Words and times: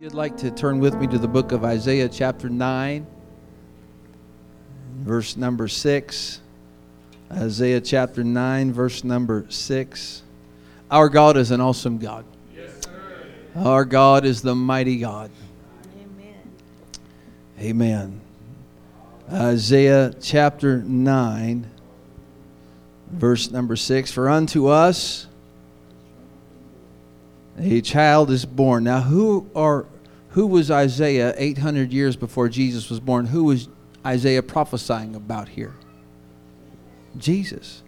You'd 0.00 0.14
like 0.14 0.36
to 0.36 0.52
turn 0.52 0.78
with 0.78 0.94
me 0.94 1.08
to 1.08 1.18
the 1.18 1.26
book 1.26 1.50
of 1.50 1.64
Isaiah, 1.64 2.08
chapter 2.08 2.48
9, 2.48 3.04
verse 5.00 5.36
number 5.36 5.66
6. 5.66 6.40
Isaiah 7.32 7.80
chapter 7.80 8.22
9, 8.22 8.72
verse 8.72 9.02
number 9.02 9.44
6. 9.48 10.22
Our 10.88 11.08
God 11.08 11.36
is 11.36 11.50
an 11.50 11.60
awesome 11.60 11.98
God. 11.98 12.24
Yes, 12.54 12.80
Our 13.56 13.84
God 13.84 14.24
is 14.24 14.40
the 14.40 14.54
mighty 14.54 14.98
God. 14.98 15.32
Amen. 16.00 16.36
Amen. 17.58 18.20
Isaiah 19.32 20.14
chapter 20.22 20.78
9, 20.78 21.68
verse 23.10 23.50
number 23.50 23.74
6. 23.74 24.12
For 24.12 24.28
unto 24.28 24.68
us 24.68 25.26
a 27.58 27.80
child 27.80 28.30
is 28.30 28.44
born. 28.44 28.84
Now, 28.84 29.00
who 29.00 29.50
are 29.54 29.86
who 30.30 30.46
was 30.46 30.70
Isaiah 30.70 31.34
800 31.36 31.92
years 31.92 32.16
before 32.16 32.48
Jesus 32.48 32.90
was 32.90 33.00
born? 33.00 33.26
Who 33.26 33.44
was 33.44 33.68
Isaiah 34.04 34.42
prophesying 34.42 35.14
about 35.14 35.48
here? 35.48 35.74
Jesus. 37.16 37.82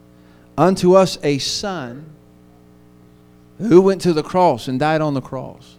Unto 0.57 0.95
us 0.95 1.19
a 1.23 1.39
son 1.39 2.07
who 3.59 3.83
went 3.83 4.01
to 4.03 4.13
the 4.13 4.23
cross 4.23 4.69
and 4.69 4.81
died 4.81 5.01
on 5.01 5.15
the 5.15 5.21
cross. 5.21 5.77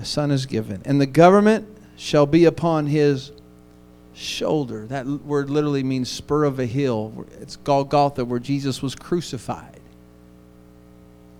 A 0.00 0.04
son 0.04 0.30
is 0.30 0.46
given, 0.46 0.82
and 0.84 1.00
the 1.00 1.06
government 1.06 1.68
shall 1.96 2.26
be 2.26 2.44
upon 2.44 2.86
his 2.86 3.32
shoulder. 4.14 4.86
That 4.86 5.06
word 5.06 5.50
literally 5.50 5.82
means 5.82 6.10
spur 6.10 6.44
of 6.44 6.58
a 6.58 6.66
hill. 6.66 7.26
It's 7.40 7.56
Golgotha, 7.56 8.24
where 8.24 8.38
Jesus 8.38 8.82
was 8.82 8.94
crucified. 8.94 9.80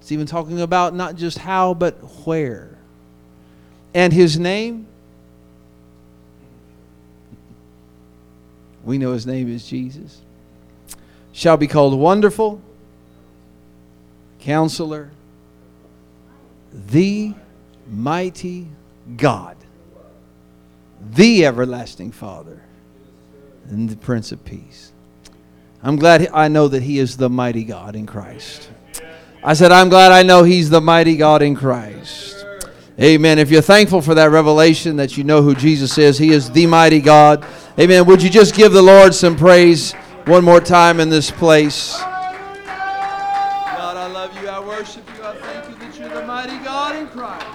It's 0.06 0.12
even 0.12 0.26
talking 0.26 0.60
about 0.60 0.94
not 0.94 1.16
just 1.16 1.36
how, 1.36 1.74
but 1.74 1.94
where. 2.24 2.78
And 3.92 4.12
his 4.12 4.38
name, 4.38 4.86
we 8.84 8.98
know 8.98 9.10
his 9.14 9.26
name 9.26 9.52
is 9.52 9.66
Jesus, 9.66 10.20
shall 11.32 11.56
be 11.56 11.66
called 11.66 11.98
Wonderful, 11.98 12.62
Counselor, 14.38 15.10
the 16.72 17.34
Mighty 17.90 18.68
God, 19.16 19.56
the 21.00 21.46
Everlasting 21.46 22.12
Father, 22.12 22.62
and 23.70 23.90
the 23.90 23.96
Prince 23.96 24.30
of 24.30 24.44
Peace. 24.44 24.92
I'm 25.82 25.96
glad 25.96 26.28
I 26.32 26.46
know 26.46 26.68
that 26.68 26.84
he 26.84 27.00
is 27.00 27.16
the 27.16 27.28
mighty 27.28 27.64
God 27.64 27.96
in 27.96 28.06
Christ. 28.06 28.70
I 29.46 29.54
said, 29.54 29.70
I'm 29.70 29.88
glad 29.88 30.10
I 30.10 30.24
know 30.24 30.42
He's 30.42 30.70
the 30.70 30.80
mighty 30.80 31.16
God 31.16 31.40
in 31.40 31.54
Christ. 31.54 32.44
Amen. 33.00 33.38
If 33.38 33.48
you're 33.48 33.62
thankful 33.62 34.02
for 34.02 34.12
that 34.16 34.32
revelation 34.32 34.96
that 34.96 35.16
you 35.16 35.22
know 35.22 35.40
who 35.40 35.54
Jesus 35.54 35.96
is, 35.98 36.18
He 36.18 36.30
is 36.30 36.50
the 36.50 36.66
mighty 36.66 37.00
God. 37.00 37.46
Amen. 37.78 38.06
Would 38.06 38.24
you 38.24 38.28
just 38.28 38.56
give 38.56 38.72
the 38.72 38.82
Lord 38.82 39.14
some 39.14 39.36
praise 39.36 39.92
one 40.24 40.42
more 40.42 40.60
time 40.60 40.98
in 40.98 41.10
this 41.10 41.30
place? 41.30 41.96
God, 41.96 42.66
I 43.96 44.08
love 44.08 44.34
you. 44.42 44.48
I 44.48 44.58
worship 44.58 45.08
you. 45.16 45.22
I 45.22 45.36
thank 45.36 45.70
you 45.70 45.76
that 45.76 45.96
you're 45.96 46.08
the 46.08 46.26
mighty 46.26 46.58
God 46.64 46.96
in 46.96 47.06
Christ. 47.06 47.46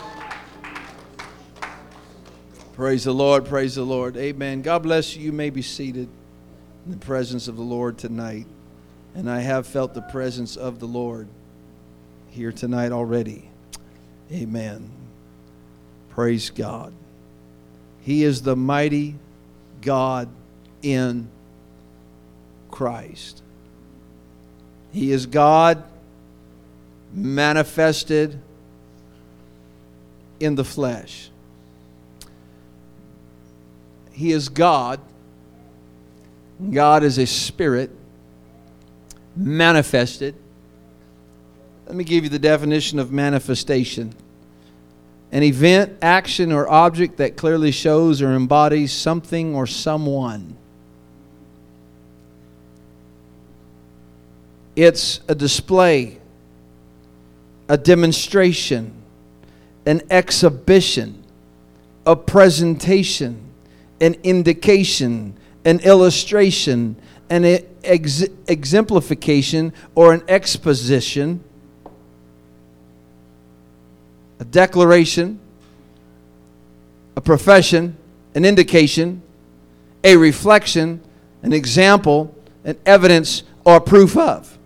Praise 2.72 3.04
the 3.04 3.14
Lord. 3.14 3.44
Praise 3.46 3.76
the 3.76 3.84
Lord. 3.84 4.16
Amen. 4.16 4.62
God 4.62 4.84
bless 4.84 5.18
you. 5.18 5.24
You 5.26 5.34
may 5.34 5.50
be 5.50 5.62
seated 5.62 6.08
in 6.86 6.92
the 6.92 6.98
presence 6.98 7.50
of 7.50 7.58
the 7.58 7.64
Lord 7.64 7.98
tonight. 7.98 8.48
And 9.14 9.30
I 9.30 9.42
have 9.42 9.68
felt 9.68 9.94
the 9.94 10.04
presence 10.04 10.56
of 10.56 10.80
the 10.80 10.88
Lord 10.88 11.28
here 12.32 12.52
tonight 12.52 12.92
already. 12.92 13.50
Amen. 14.32 14.90
Praise 16.10 16.50
God. 16.50 16.94
He 18.02 18.24
is 18.24 18.42
the 18.42 18.56
mighty 18.56 19.16
God 19.82 20.30
in 20.82 21.30
Christ. 22.72 23.44
He 24.92 25.12
is 25.12 25.26
God 25.26 25.84
manifested 27.14 28.40
in 30.40 30.56
the 30.56 30.64
flesh. 30.64 31.30
He 34.12 34.32
is 34.32 34.50
God. 34.50 35.00
God 36.72 37.04
is 37.04 37.18
a 37.18 37.28
spirit 37.28 37.92
manifested 39.36 40.36
let 41.92 41.98
me 41.98 42.06
give 42.06 42.24
you 42.24 42.30
the 42.30 42.40
definition 42.40 43.00
of 43.00 43.12
manifestation 43.12 44.16
an 45.34 45.44
event, 45.44 45.98
action, 46.02 46.54
or 46.54 46.70
object 46.70 47.18
that 47.18 47.36
clearly 47.36 47.72
shows 47.72 48.22
or 48.22 48.32
embodies 48.32 48.94
something 48.94 49.54
or 49.56 49.68
someone. 49.68 50.56
It's 54.74 55.20
a 55.28 55.36
display, 55.36 56.20
a 57.68 57.78
demonstration, 57.78 58.94
an 59.86 60.02
exhibition, 60.10 61.26
a 62.06 62.16
presentation, 62.16 63.38
an 64.00 64.16
indication, 64.24 65.34
an 65.66 65.82
illustration, 65.82 66.96
an 67.30 67.44
ex- 67.84 68.24
exemplification, 68.48 69.74
or 69.94 70.14
an 70.14 70.24
exposition 70.30 71.44
a 74.42 74.44
declaration, 74.44 75.40
a 77.16 77.22
profession, 77.22 77.96
an 78.34 78.44
indication, 78.44 79.22
a 80.04 80.18
reflection, 80.18 81.00
an 81.44 81.54
example, 81.54 82.36
an 82.66 82.76
evidence, 82.84 83.44
or 83.64 83.80
proof 83.80 84.18
of. 84.18 84.58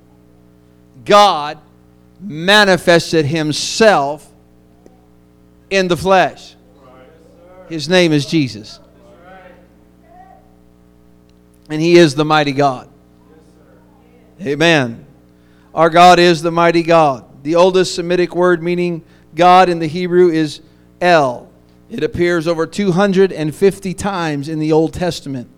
God 1.03 1.59
manifested 2.21 3.25
himself 3.25 4.31
in 5.69 5.89
the 5.89 5.97
flesh. 5.97 6.55
His 7.67 7.89
name 7.89 8.13
is 8.13 8.25
Jesus. 8.25 8.79
And 11.69 11.81
he 11.81 11.97
is 11.97 12.15
the 12.15 12.23
mighty 12.23 12.53
God. 12.53 12.87
Amen. 14.41 15.05
Our 15.73 15.89
God 15.89 16.17
is 16.17 16.41
the 16.41 16.51
mighty 16.51 16.81
God. 16.81 17.25
The 17.43 17.55
oldest 17.55 17.93
Semitic 17.93 18.33
word 18.33 18.63
meaning 18.63 19.03
God 19.35 19.69
in 19.69 19.79
the 19.79 19.87
Hebrew 19.87 20.29
is 20.29 20.61
El. 21.01 21.49
It 21.89 22.03
appears 22.03 22.47
over 22.47 22.65
250 22.65 23.93
times 23.93 24.49
in 24.49 24.59
the 24.59 24.71
Old 24.71 24.93
Testament. 24.93 25.49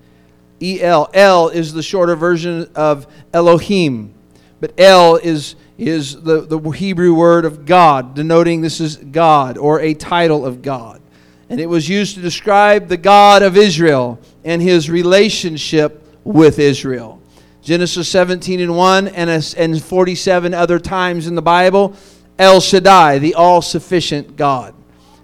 El. 0.62 1.10
El 1.14 1.50
is 1.50 1.74
the 1.74 1.84
shorter 1.84 2.16
version 2.16 2.70
of 2.76 3.08
Elohim. 3.34 4.14
But 4.60 4.74
El 4.80 5.18
is, 5.18 5.56
is 5.78 6.22
the, 6.22 6.42
the 6.42 6.60
Hebrew 6.72 7.14
word 7.14 7.46
of 7.46 7.66
God, 7.66 8.16
denoting 8.16 8.62
this 8.62 8.82
is 8.82 8.98
God 8.98 9.58
or 9.58 9.80
a 9.80 9.94
title 9.94 10.46
of 10.46 10.62
God. 10.62 11.02
And 11.50 11.62
it 11.62 11.68
was 11.68 11.88
used 11.88 12.16
to 12.16 12.22
describe 12.22 12.88
the 12.88 12.98
God 12.98 13.42
of 13.42 13.56
Israel 13.56 14.20
and 14.44 14.62
his 14.62 14.90
relationship 14.90 16.04
with 16.24 16.60
Israel. 16.60 17.22
Genesis 17.62 18.10
17 18.10 18.60
and 18.60 18.76
1 18.76 19.08
and, 19.10 19.56
and 19.58 19.84
47 19.84 20.54
other 20.54 20.80
times 20.80 21.28
in 21.28 21.36
the 21.36 21.42
Bible 21.42 21.96
El 22.40 22.60
Shaddai, 22.60 23.20
the 23.20 23.36
all 23.36 23.62
sufficient 23.62 24.36
God. 24.36 24.74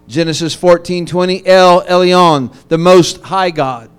Genesis 0.08 0.54
14 0.54 1.06
20, 1.06 1.46
El 1.46 1.82
Elyon, 1.84 2.54
the 2.68 2.78
most 2.78 3.22
high 3.22 3.52
God. 3.52 3.90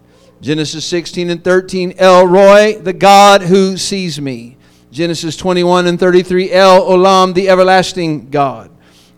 Genesis 0.41 0.85
16 0.85 1.31
and 1.31 1.43
13, 1.43 1.95
El 1.97 2.27
Roi, 2.27 2.79
the 2.79 2.93
God 2.93 3.43
who 3.43 3.77
sees 3.77 4.21
me. 4.21 4.57
Genesis 4.91 5.37
21 5.37 5.87
and 5.87 5.99
33, 5.99 6.53
El 6.53 6.83
Olam, 6.83 7.35
the 7.35 7.49
everlasting 7.49 8.31
God. 8.31 8.71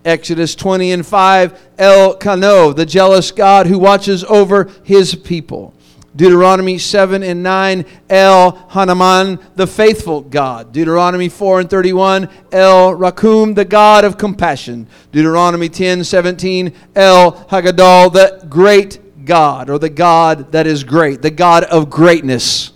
Exodus 0.05 0.55
20 0.55 0.93
and 0.93 1.05
5, 1.05 1.69
El 1.77 2.15
Kano, 2.15 2.71
the 2.71 2.85
jealous 2.85 3.31
God 3.31 3.67
who 3.67 3.77
watches 3.77 4.23
over 4.23 4.71
his 4.83 5.15
people. 5.15 5.73
Deuteronomy 6.17 6.79
7 6.79 7.21
and 7.21 7.43
9, 7.43 7.85
El 8.09 8.53
Hanaman, 8.69 9.39
the 9.55 9.67
faithful 9.67 10.21
God. 10.21 10.73
Deuteronomy 10.73 11.29
4 11.29 11.59
and 11.61 11.69
31, 11.69 12.27
El 12.51 12.95
Rakum, 12.95 13.53
the 13.53 13.63
God 13.63 14.03
of 14.03 14.17
compassion. 14.17 14.87
Deuteronomy 15.11 15.69
10, 15.69 16.03
17, 16.03 16.73
El 16.95 17.33
Hagadol, 17.45 18.11
the 18.11 18.43
great 18.49 19.25
God, 19.25 19.69
or 19.69 19.77
the 19.77 19.89
God 19.89 20.51
that 20.53 20.65
is 20.65 20.83
great, 20.83 21.21
the 21.21 21.29
God 21.29 21.63
of 21.65 21.91
greatness. 21.91 22.71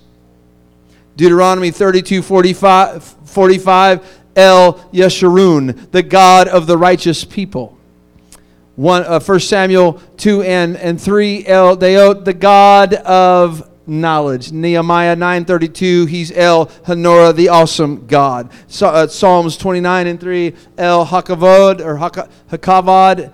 Deuteronomy 1.15 1.71
32, 1.71 2.21
45, 2.21 3.03
45 3.03 4.21
El 4.35 4.73
Yeshurun, 4.91 5.89
the 5.89 6.03
God 6.03 6.47
of 6.47 6.67
the 6.67 6.77
righteous 6.77 7.25
people. 7.25 7.75
One, 8.75 9.03
uh, 9.03 9.19
1 9.19 9.39
Samuel 9.41 10.01
2 10.17 10.43
and, 10.43 10.77
and 10.77 10.99
3, 10.99 11.45
El 11.45 11.77
Deot, 11.77 12.25
the 12.25 12.33
God 12.33 12.93
of 12.93 13.69
knowledge. 13.85 14.51
Nehemiah 14.51 15.15
9:32, 15.15 16.07
he's 16.07 16.31
El 16.31 16.67
Hanora, 16.85 17.33
the 17.33 17.49
awesome 17.49 18.05
God. 18.07 18.49
So, 18.67 18.87
uh, 18.87 19.07
Psalms 19.07 19.57
29 19.57 20.07
and 20.07 20.19
3, 20.19 20.53
El 20.77 21.05
Hakavod 21.05 21.81
or 21.81 21.97
Hakavad. 21.97 23.33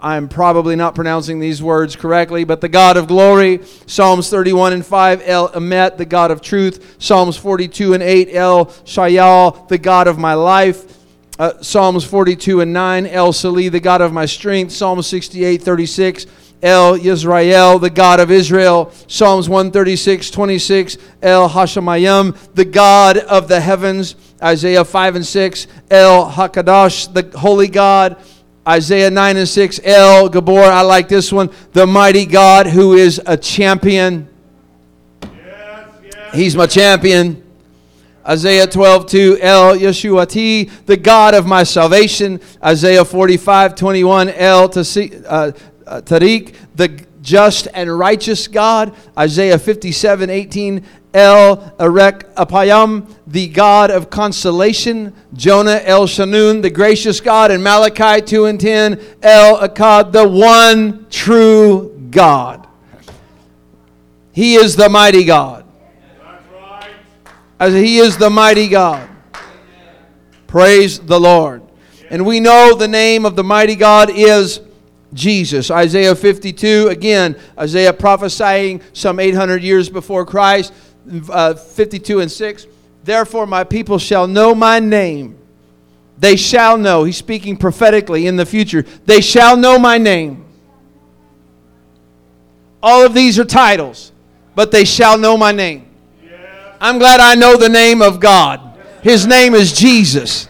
I'm 0.00 0.28
probably 0.28 0.76
not 0.76 0.94
pronouncing 0.94 1.40
these 1.40 1.60
words 1.60 1.96
correctly, 1.96 2.44
but 2.44 2.60
the 2.60 2.68
God 2.68 2.96
of 2.96 3.08
glory. 3.08 3.60
Psalms 3.86 4.30
31 4.30 4.72
and 4.72 4.86
5, 4.86 5.22
El 5.24 5.48
Emet, 5.50 5.96
the 5.96 6.04
God 6.04 6.30
of 6.30 6.40
truth. 6.40 6.96
Psalms 6.98 7.36
42 7.36 7.94
and 7.94 8.02
8, 8.02 8.28
El 8.32 8.66
Shayal, 8.66 9.66
the 9.68 9.78
God 9.78 10.06
of 10.06 10.16
my 10.16 10.34
life. 10.34 10.97
Uh, 11.38 11.52
Psalms 11.62 12.04
42 12.04 12.62
and 12.62 12.72
9, 12.72 13.06
El 13.06 13.32
Sali, 13.32 13.68
the 13.68 13.78
God 13.78 14.00
of 14.00 14.12
my 14.12 14.26
strength. 14.26 14.72
Psalm 14.72 15.00
68, 15.00 15.62
36, 15.62 16.26
El 16.62 16.98
Yisrael, 16.98 17.80
the 17.80 17.90
God 17.90 18.18
of 18.18 18.32
Israel. 18.32 18.90
Psalms 19.06 19.48
136, 19.48 20.30
26, 20.30 20.98
El 21.22 21.48
Hashemayim, 21.48 22.36
the 22.54 22.64
God 22.64 23.18
of 23.18 23.46
the 23.46 23.60
heavens. 23.60 24.16
Isaiah 24.42 24.84
5 24.84 25.16
and 25.16 25.26
6, 25.26 25.66
El 25.90 26.28
Hakadash, 26.28 27.12
the 27.12 27.38
holy 27.38 27.68
God. 27.68 28.16
Isaiah 28.66 29.10
9 29.10 29.36
and 29.36 29.48
6, 29.48 29.80
El 29.84 30.28
Gabor, 30.28 30.60
I 30.60 30.82
like 30.82 31.08
this 31.08 31.32
one, 31.32 31.50
the 31.72 31.86
mighty 31.86 32.26
God 32.26 32.66
who 32.66 32.94
is 32.94 33.22
a 33.24 33.36
champion. 33.36 34.28
Yes, 35.22 35.88
yes. 36.02 36.34
He's 36.34 36.56
my 36.56 36.66
champion. 36.66 37.47
Isaiah 38.28 38.66
12, 38.66 39.06
2, 39.06 39.38
El 39.40 39.76
Yeshuati, 39.78 40.70
the 40.84 40.98
God 40.98 41.32
of 41.32 41.46
my 41.46 41.62
salvation. 41.62 42.40
Isaiah 42.62 43.04
45, 43.04 43.74
21, 43.74 44.28
El 44.28 44.64
uh, 44.64 44.68
Tariq, 44.70 46.54
the 46.74 47.06
just 47.22 47.68
and 47.72 47.98
righteous 47.98 48.46
God. 48.46 48.94
Isaiah 49.16 49.58
57, 49.58 50.28
18, 50.28 50.84
El 51.14 51.56
Erek 51.78 52.34
Apayam, 52.34 53.10
the 53.26 53.48
God 53.48 53.90
of 53.90 54.10
consolation. 54.10 55.14
Jonah 55.32 55.80
El 55.84 56.06
Shanun, 56.06 56.60
the 56.60 56.70
gracious 56.70 57.22
God. 57.22 57.50
And 57.50 57.64
Malachi 57.64 58.20
2 58.20 58.44
and 58.44 58.60
10, 58.60 59.00
El 59.22 59.56
Akkad, 59.56 60.12
the 60.12 60.28
one 60.28 61.06
true 61.08 62.08
God. 62.10 62.66
He 64.32 64.54
is 64.54 64.76
the 64.76 64.90
mighty 64.90 65.24
God. 65.24 65.57
As 67.60 67.74
He 67.74 67.98
is 67.98 68.16
the 68.16 68.30
mighty 68.30 68.68
God. 68.68 69.08
Praise 70.46 70.98
the 70.98 71.18
Lord. 71.18 71.62
And 72.10 72.24
we 72.24 72.40
know 72.40 72.74
the 72.74 72.88
name 72.88 73.26
of 73.26 73.36
the 73.36 73.44
mighty 73.44 73.74
God 73.74 74.10
is 74.10 74.60
Jesus. 75.12 75.70
Isaiah 75.70 76.14
52, 76.14 76.88
again, 76.88 77.38
Isaiah 77.58 77.92
prophesying 77.92 78.80
some 78.92 79.20
800 79.20 79.62
years 79.62 79.88
before 79.88 80.24
Christ, 80.24 80.72
uh, 81.30 81.54
52 81.54 82.20
and 82.20 82.30
6. 82.30 82.66
Therefore, 83.04 83.46
my 83.46 83.64
people 83.64 83.98
shall 83.98 84.26
know 84.26 84.54
my 84.54 84.80
name. 84.80 85.38
They 86.18 86.36
shall 86.36 86.76
know. 86.76 87.04
He's 87.04 87.16
speaking 87.16 87.56
prophetically 87.56 88.26
in 88.26 88.36
the 88.36 88.46
future. 88.46 88.84
They 89.06 89.20
shall 89.20 89.56
know 89.56 89.78
my 89.78 89.98
name. 89.98 90.44
All 92.82 93.04
of 93.04 93.14
these 93.14 93.38
are 93.38 93.44
titles, 93.44 94.12
but 94.54 94.70
they 94.70 94.84
shall 94.84 95.18
know 95.18 95.36
my 95.36 95.52
name. 95.52 95.87
I'm 96.80 96.98
glad 96.98 97.20
I 97.20 97.34
know 97.34 97.56
the 97.56 97.68
name 97.68 98.02
of 98.02 98.20
God. 98.20 98.78
His 99.02 99.26
name 99.26 99.54
is 99.54 99.72
Jesus. 99.72 100.48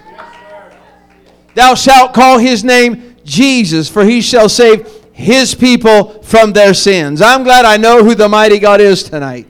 Thou 1.54 1.75
shalt 1.75 2.14
call 2.14 2.38
his 2.38 2.64
name 2.64 3.16
Jesus, 3.25 3.88
for 3.88 4.04
he 4.04 4.20
shall 4.20 4.48
save 4.48 4.88
his 5.12 5.54
people 5.54 6.22
from 6.22 6.52
their 6.52 6.75
sins. 6.75 7.20
I'm 7.20 7.42
glad 7.42 7.64
I 7.64 7.76
know 7.76 8.04
who 8.04 8.14
the 8.14 8.28
mighty 8.28 8.58
God 8.58 8.80
is 8.80 9.02
tonight. 9.02 9.46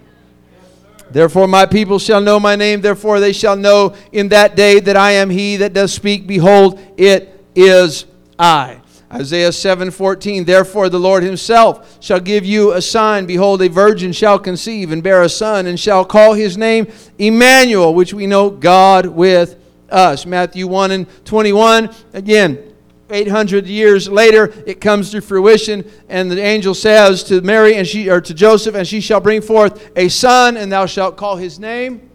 Therefore, 1.10 1.48
my 1.48 1.66
people 1.66 1.98
shall 1.98 2.20
know 2.20 2.38
my 2.38 2.56
name. 2.56 2.80
Therefore, 2.80 3.20
they 3.20 3.32
shall 3.32 3.56
know 3.56 3.94
in 4.12 4.28
that 4.28 4.56
day 4.56 4.80
that 4.80 4.96
I 4.96 5.12
am 5.12 5.30
he 5.30 5.56
that 5.56 5.72
does 5.72 5.92
speak. 5.92 6.26
Behold, 6.26 6.80
it 6.96 7.44
is 7.54 8.06
I. 8.38 8.80
Isaiah 9.12 9.50
7:14 9.50 10.44
Therefore 10.44 10.88
the 10.88 11.00
Lord 11.00 11.22
himself 11.22 11.96
shall 12.00 12.20
give 12.20 12.44
you 12.44 12.72
a 12.72 12.82
sign. 12.82 13.24
Behold 13.24 13.62
a 13.62 13.68
virgin 13.68 14.12
shall 14.12 14.38
conceive 14.38 14.92
and 14.92 15.02
bear 15.02 15.22
a 15.22 15.28
son 15.28 15.66
and 15.66 15.80
shall 15.80 16.04
call 16.04 16.34
his 16.34 16.58
name 16.58 16.86
Emmanuel 17.18 17.94
which 17.94 18.12
we 18.12 18.26
know 18.26 18.50
God 18.50 19.06
with 19.06 19.56
us. 19.88 20.26
Matthew 20.26 20.66
1 20.66 20.90
and 20.90 21.24
21 21.24 21.90
again 22.12 22.58
800 23.10 23.66
years 23.66 24.10
later 24.10 24.52
it 24.66 24.82
comes 24.82 25.10
to 25.12 25.22
fruition 25.22 25.90
and 26.10 26.30
the 26.30 26.42
angel 26.42 26.74
says 26.74 27.24
to 27.24 27.40
Mary 27.40 27.76
and 27.76 27.86
she 27.86 28.10
or 28.10 28.20
to 28.20 28.34
Joseph 28.34 28.74
and 28.74 28.86
she 28.86 29.00
shall 29.00 29.20
bring 29.20 29.40
forth 29.40 29.90
a 29.96 30.10
son 30.10 30.58
and 30.58 30.70
thou 30.70 30.84
shalt 30.84 31.16
call 31.16 31.36
his 31.36 31.58
name 31.58 32.07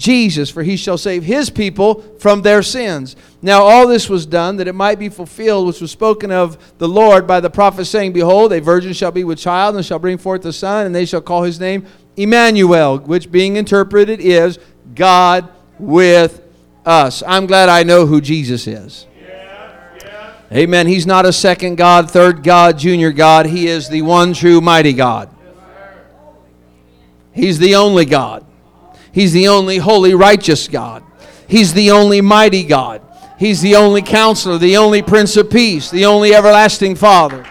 Jesus, 0.00 0.48
for 0.48 0.62
he 0.62 0.76
shall 0.76 0.96
save 0.96 1.24
his 1.24 1.50
people 1.50 2.00
from 2.18 2.40
their 2.40 2.62
sins. 2.62 3.16
Now, 3.42 3.62
all 3.62 3.86
this 3.86 4.08
was 4.08 4.24
done 4.24 4.56
that 4.56 4.66
it 4.66 4.74
might 4.74 4.98
be 4.98 5.10
fulfilled, 5.10 5.66
which 5.66 5.80
was 5.82 5.90
spoken 5.90 6.32
of 6.32 6.56
the 6.78 6.88
Lord 6.88 7.26
by 7.26 7.40
the 7.40 7.50
prophet, 7.50 7.84
saying, 7.84 8.14
Behold, 8.14 8.52
a 8.52 8.62
virgin 8.62 8.94
shall 8.94 9.12
be 9.12 9.24
with 9.24 9.38
child, 9.38 9.76
and 9.76 9.84
shall 9.84 9.98
bring 9.98 10.16
forth 10.16 10.44
a 10.46 10.54
son, 10.54 10.86
and 10.86 10.94
they 10.94 11.04
shall 11.04 11.20
call 11.20 11.42
his 11.42 11.60
name 11.60 11.86
Emmanuel, 12.16 12.98
which 12.98 13.30
being 13.30 13.56
interpreted 13.56 14.20
is 14.20 14.58
God 14.94 15.48
with 15.78 16.42
us. 16.86 17.22
I'm 17.26 17.46
glad 17.46 17.68
I 17.68 17.82
know 17.82 18.06
who 18.06 18.22
Jesus 18.22 18.66
is. 18.66 19.06
Amen. 20.50 20.86
He's 20.86 21.06
not 21.06 21.26
a 21.26 21.32
second 21.32 21.76
God, 21.76 22.10
third 22.10 22.42
God, 22.42 22.78
junior 22.78 23.12
God. 23.12 23.46
He 23.46 23.68
is 23.68 23.88
the 23.88 24.02
one 24.02 24.32
true 24.32 24.60
mighty 24.60 24.94
God. 24.94 25.28
He's 27.32 27.58
the 27.58 27.76
only 27.76 28.06
God. 28.06 28.44
He's 29.12 29.32
the 29.32 29.48
only 29.48 29.78
holy, 29.78 30.14
righteous 30.14 30.68
God. 30.68 31.02
He's 31.46 31.74
the 31.74 31.90
only 31.90 32.20
mighty 32.20 32.64
God. 32.64 33.02
He's 33.38 33.60
the 33.60 33.76
only 33.76 34.02
counselor, 34.02 34.58
the 34.58 34.76
only 34.76 35.02
Prince 35.02 35.36
of 35.36 35.50
Peace, 35.50 35.90
the 35.90 36.04
only 36.04 36.34
everlasting 36.34 36.94
Father. 36.94 37.46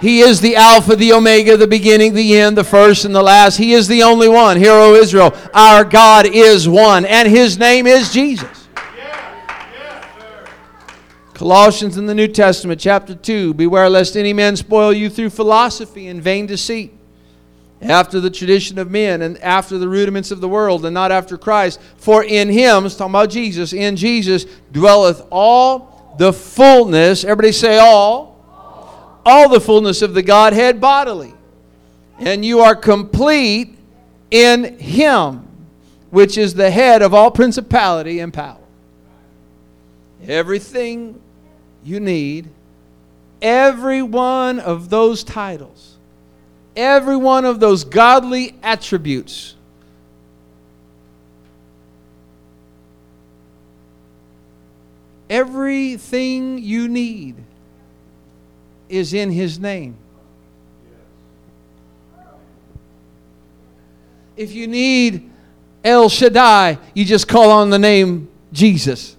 He 0.00 0.20
is 0.20 0.40
the 0.40 0.56
Alpha, 0.56 0.96
the 0.96 1.12
Omega, 1.12 1.56
the 1.56 1.66
beginning, 1.66 2.14
the 2.14 2.36
end, 2.38 2.56
the 2.56 2.64
first, 2.64 3.04
and 3.04 3.14
the 3.14 3.22
last. 3.22 3.56
He 3.56 3.72
is 3.72 3.86
the 3.86 4.02
only 4.02 4.28
one. 4.28 4.56
Hear, 4.56 4.72
O 4.72 4.94
Israel, 4.94 5.36
our 5.52 5.84
God 5.84 6.26
is 6.26 6.68
one, 6.68 7.04
and 7.04 7.28
His 7.28 7.58
name 7.58 7.86
is 7.86 8.12
Jesus. 8.12 8.68
Colossians 11.34 11.98
in 11.98 12.06
the 12.06 12.14
New 12.14 12.28
Testament, 12.28 12.80
chapter 12.80 13.14
2 13.14 13.54
Beware 13.54 13.90
lest 13.90 14.16
any 14.16 14.32
man 14.32 14.56
spoil 14.56 14.92
you 14.92 15.10
through 15.10 15.30
philosophy 15.30 16.06
and 16.06 16.22
vain 16.22 16.46
deceit 16.46 16.92
after 17.82 18.20
the 18.20 18.30
tradition 18.30 18.78
of 18.78 18.90
men 18.90 19.22
and 19.22 19.38
after 19.38 19.76
the 19.76 19.88
rudiments 19.88 20.30
of 20.30 20.40
the 20.40 20.48
world 20.48 20.84
and 20.84 20.94
not 20.94 21.10
after 21.10 21.36
Christ. 21.36 21.80
For 21.96 22.22
in 22.22 22.48
him, 22.48 22.86
it's 22.86 22.94
talking 22.94 23.12
about 23.12 23.30
Jesus, 23.30 23.72
in 23.72 23.96
Jesus 23.96 24.46
dwelleth 24.70 25.26
all 25.30 26.14
the 26.18 26.32
fullness, 26.32 27.24
everybody 27.24 27.52
say 27.52 27.78
all, 27.78 28.38
all, 28.48 29.22
all 29.24 29.48
the 29.48 29.60
fullness 29.60 30.02
of 30.02 30.14
the 30.14 30.22
Godhead 30.22 30.80
bodily. 30.80 31.34
And 32.18 32.44
you 32.44 32.60
are 32.60 32.76
complete 32.76 33.76
in 34.30 34.78
him, 34.78 35.48
which 36.10 36.38
is 36.38 36.54
the 36.54 36.70
head 36.70 37.02
of 37.02 37.14
all 37.14 37.30
principality 37.30 38.20
and 38.20 38.32
power. 38.32 38.58
Everything 40.28 41.20
you 41.82 41.98
need, 41.98 42.48
every 43.40 44.02
one 44.02 44.60
of 44.60 44.88
those 44.88 45.24
titles 45.24 45.92
every 46.76 47.16
one 47.16 47.44
of 47.44 47.60
those 47.60 47.84
godly 47.84 48.54
attributes. 48.62 49.54
Everything 55.28 56.58
you 56.58 56.88
need 56.88 57.36
is 58.88 59.14
in 59.14 59.30
His 59.30 59.58
name. 59.58 59.96
If 64.36 64.52
you 64.52 64.66
need 64.66 65.30
El 65.84 66.08
Shaddai, 66.08 66.78
you 66.94 67.04
just 67.04 67.28
call 67.28 67.50
on 67.50 67.70
the 67.70 67.78
name 67.78 68.28
Jesus. 68.52 69.16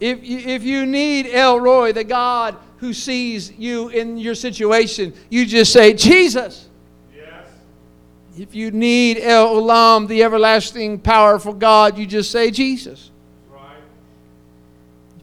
If 0.00 0.24
you, 0.24 0.38
if 0.38 0.64
you 0.64 0.84
need 0.86 1.28
El 1.32 1.60
Roi, 1.60 1.92
the 1.92 2.04
God 2.04 2.56
who 2.78 2.92
sees 2.92 3.52
you 3.52 3.88
in 3.88 4.16
your 4.16 4.34
situation, 4.34 5.14
you 5.30 5.46
just 5.46 5.72
say, 5.72 5.92
Jesus. 5.92 6.68
Yes. 7.14 7.46
If 8.38 8.54
you 8.54 8.70
need 8.70 9.18
El 9.18 9.54
Olam, 9.56 10.08
the 10.08 10.22
everlasting, 10.22 10.98
powerful 11.00 11.52
God, 11.52 11.96
you 11.98 12.06
just 12.06 12.30
say, 12.30 12.50
Jesus. 12.50 13.10
Right. 13.50 13.60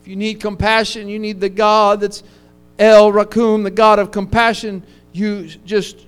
If 0.02 0.08
you 0.08 0.16
need 0.16 0.40
compassion, 0.40 1.08
you 1.08 1.20
need 1.20 1.40
the 1.40 1.50
God 1.50 2.00
that's 2.00 2.24
El 2.80 3.12
Rakum, 3.12 3.64
the 3.64 3.72
God 3.72 4.00
of 4.00 4.12
compassion, 4.12 4.84
you 5.12 5.48
just 5.66 6.08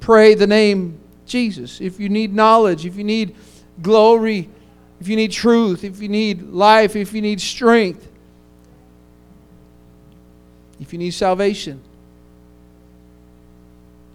pray 0.00 0.34
the 0.34 0.46
name 0.46 0.98
Jesus. 1.26 1.80
If 1.80 2.00
you 2.00 2.08
need 2.08 2.34
knowledge, 2.34 2.86
if 2.86 2.96
you 2.96 3.04
need 3.04 3.36
glory, 3.82 4.48
if 5.00 5.08
you 5.08 5.16
need 5.16 5.32
truth, 5.32 5.84
if 5.84 6.00
you 6.00 6.08
need 6.08 6.42
life, 6.50 6.96
if 6.96 7.12
you 7.12 7.22
need 7.22 7.40
strength, 7.40 8.09
if 10.80 10.92
you 10.92 10.98
need 10.98 11.12
salvation, 11.12 11.80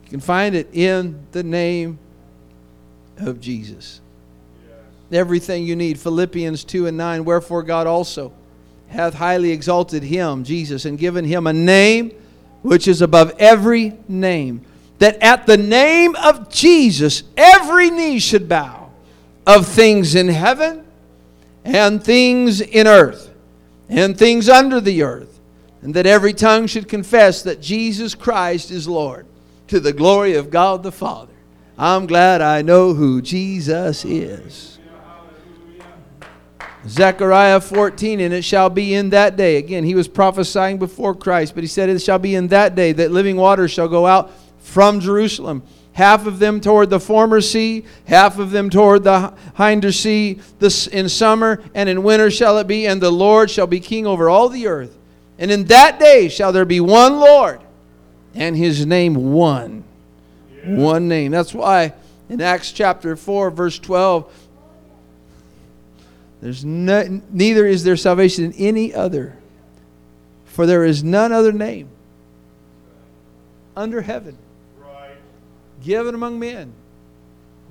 You 0.05 0.11
can 0.11 0.19
find 0.19 0.55
it 0.55 0.69
in 0.71 1.19
the 1.31 1.43
name 1.43 1.97
of 3.17 3.41
Jesus. 3.41 4.01
Everything 5.11 5.65
you 5.65 5.75
need. 5.75 5.99
Philippians 5.99 6.63
2 6.63 6.87
and 6.87 6.97
9. 6.97 7.25
Wherefore 7.25 7.63
God 7.63 7.87
also 7.87 8.31
hath 8.87 9.15
highly 9.15 9.51
exalted 9.51 10.03
him, 10.03 10.43
Jesus, 10.43 10.85
and 10.85 10.97
given 10.97 11.25
him 11.25 11.47
a 11.47 11.53
name 11.53 12.11
which 12.61 12.87
is 12.87 13.01
above 13.01 13.33
every 13.39 13.93
name, 14.07 14.61
that 14.99 15.21
at 15.21 15.47
the 15.47 15.57
name 15.57 16.15
of 16.15 16.49
Jesus 16.49 17.23
every 17.35 17.89
knee 17.89 18.19
should 18.19 18.47
bow, 18.47 18.91
of 19.47 19.67
things 19.67 20.15
in 20.15 20.27
heaven 20.27 20.85
and 21.63 22.03
things 22.03 22.61
in 22.61 22.87
earth 22.87 23.31
and 23.89 24.17
things 24.17 24.49
under 24.49 24.79
the 24.79 25.03
earth, 25.03 25.34
and 25.85 25.93
that 25.93 26.07
every 26.07 26.33
tongue 26.33 26.65
should 26.65 26.89
confess 26.89 27.43
that 27.43 27.61
Jesus 27.61 28.15
Christ 28.15 28.71
is 28.71 28.87
Lord, 28.87 29.27
to 29.67 29.79
the 29.79 29.93
glory 29.93 30.33
of 30.33 30.49
God 30.49 30.81
the 30.81 30.91
Father. 30.91 31.31
I'm 31.77 32.07
glad 32.07 32.41
I 32.41 32.63
know 32.63 32.95
who 32.95 33.21
Jesus 33.21 34.03
is. 34.03 34.79
Zechariah 36.87 37.61
14, 37.61 38.19
and 38.19 38.33
it 38.33 38.41
shall 38.41 38.71
be 38.71 38.95
in 38.95 39.11
that 39.11 39.37
day. 39.37 39.57
Again, 39.57 39.83
he 39.83 39.93
was 39.93 40.07
prophesying 40.07 40.79
before 40.79 41.13
Christ, 41.13 41.53
but 41.53 41.63
he 41.63 41.67
said, 41.67 41.89
It 41.89 42.01
shall 42.01 42.17
be 42.17 42.33
in 42.33 42.47
that 42.47 42.73
day 42.73 42.91
that 42.91 43.11
living 43.11 43.35
waters 43.35 43.69
shall 43.69 43.87
go 43.87 44.07
out 44.07 44.31
from 44.57 44.99
Jerusalem. 44.99 45.61
Half 45.93 46.25
of 46.25 46.39
them 46.39 46.61
toward 46.61 46.89
the 46.89 46.99
former 46.99 47.41
sea, 47.41 47.85
half 48.07 48.39
of 48.39 48.49
them 48.49 48.71
toward 48.71 49.03
the 49.03 49.35
hinder 49.55 49.91
sea. 49.91 50.39
This 50.57 50.87
in 50.87 51.09
summer 51.09 51.63
and 51.75 51.87
in 51.87 52.01
winter 52.01 52.31
shall 52.31 52.57
it 52.57 52.65
be, 52.65 52.87
and 52.87 52.99
the 52.99 53.11
Lord 53.11 53.51
shall 53.51 53.67
be 53.67 53.79
king 53.79 54.07
over 54.07 54.31
all 54.31 54.49
the 54.49 54.65
earth. 54.65 54.97
And 55.37 55.51
in 55.51 55.65
that 55.65 55.99
day 55.99 56.29
shall 56.29 56.51
there 56.51 56.65
be 56.65 56.79
one 56.79 57.19
Lord, 57.19 57.59
and 58.33 58.55
his 58.55 58.85
name 58.85 59.33
one. 59.33 59.83
Yeah. 60.65 60.75
One 60.75 61.07
name. 61.07 61.31
That's 61.31 61.53
why 61.53 61.93
in 62.29 62.41
Acts 62.41 62.71
chapter 62.71 63.15
4, 63.15 63.51
verse 63.51 63.77
12, 63.79 64.31
there's 66.41 66.63
no, 66.63 67.21
neither 67.31 67.65
is 67.65 67.83
there 67.83 67.97
salvation 67.97 68.45
in 68.45 68.53
any 68.53 68.93
other, 68.93 69.37
for 70.45 70.65
there 70.65 70.85
is 70.85 71.03
none 71.03 71.31
other 71.31 71.51
name 71.51 71.89
under 73.75 74.01
heaven 74.01 74.37
right. 74.79 75.17
given 75.83 76.15
among 76.15 76.39
men 76.39 76.71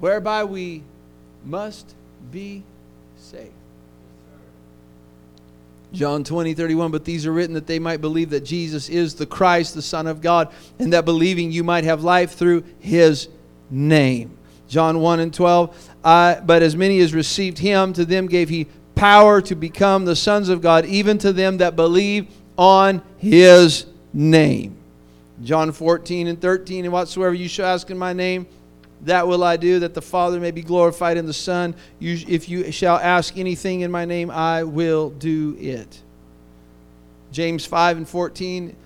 whereby 0.01 0.45
we 0.45 0.83
must 1.45 1.95
be 2.31 2.63
saved. 3.17 3.53
John 5.95 6.25
20, 6.25 6.55
31, 6.55 6.91
but 6.91 7.05
these 7.05 7.25
are 7.25 7.33
written 7.33 7.55
that 7.55 7.69
they 7.69 7.79
might 7.79 8.01
believe 8.01 8.31
that 8.31 8.45
Jesus 8.45 8.89
is 8.89 9.15
the 9.15 9.27
Christ, 9.27 9.75
the 9.75 9.83
Son 9.83 10.09
of 10.09 10.21
God, 10.21 10.53
and 10.79 10.93
that 10.93 11.05
believing 11.05 11.53
you 11.53 11.63
might 11.63 11.85
have 11.85 12.03
life 12.03 12.33
through 12.33 12.65
his 12.81 13.29
name. 13.71 14.37
John 14.69 14.99
1 14.99 15.21
and 15.21 15.33
12. 15.33 15.91
Uh, 16.03 16.41
but 16.41 16.63
as 16.63 16.75
many 16.75 16.99
as 16.99 17.15
received 17.15 17.59
him, 17.59 17.93
to 17.93 18.05
them 18.05 18.27
gave 18.27 18.49
he 18.49 18.67
power 18.97 19.41
to 19.43 19.55
become 19.55 20.05
the 20.05 20.17
sons 20.17 20.49
of 20.49 20.61
God, 20.61 20.85
even 20.85 21.17
to 21.19 21.33
them 21.33 21.59
that 21.59 21.77
believe 21.77 22.27
on 22.57 23.01
his 23.19 23.87
name. 24.13 24.77
John 25.43 25.71
14 25.73 26.27
and 26.27 26.41
13. 26.41 26.85
And 26.85 26.93
whatsoever 26.93 27.35
you 27.35 27.49
shall 27.49 27.67
ask 27.67 27.91
in 27.91 27.99
my 27.99 28.13
name, 28.13 28.47
that 29.05 29.27
will 29.29 29.45
I 29.45 29.57
do, 29.57 29.81
that 29.81 29.95
the 29.95 30.03
Father 30.03 30.41
may 30.41 30.51
be 30.51 30.63
glorified 30.63 31.17
in 31.17 31.27
the 31.27 31.33
Son. 31.33 31.75
You, 31.99 32.19
if 32.29 32.49
you 32.49 32.71
shall 32.73 32.97
ask 32.97 33.37
anything 33.37 33.81
in 33.81 33.91
my 33.91 34.05
name, 34.05 34.31
I 34.31 34.65
will 34.65 35.11
do 35.11 35.57
it. 35.59 36.03
James 37.33 37.67
5 37.67 37.99
and 37.99 38.09
14. 38.09 38.77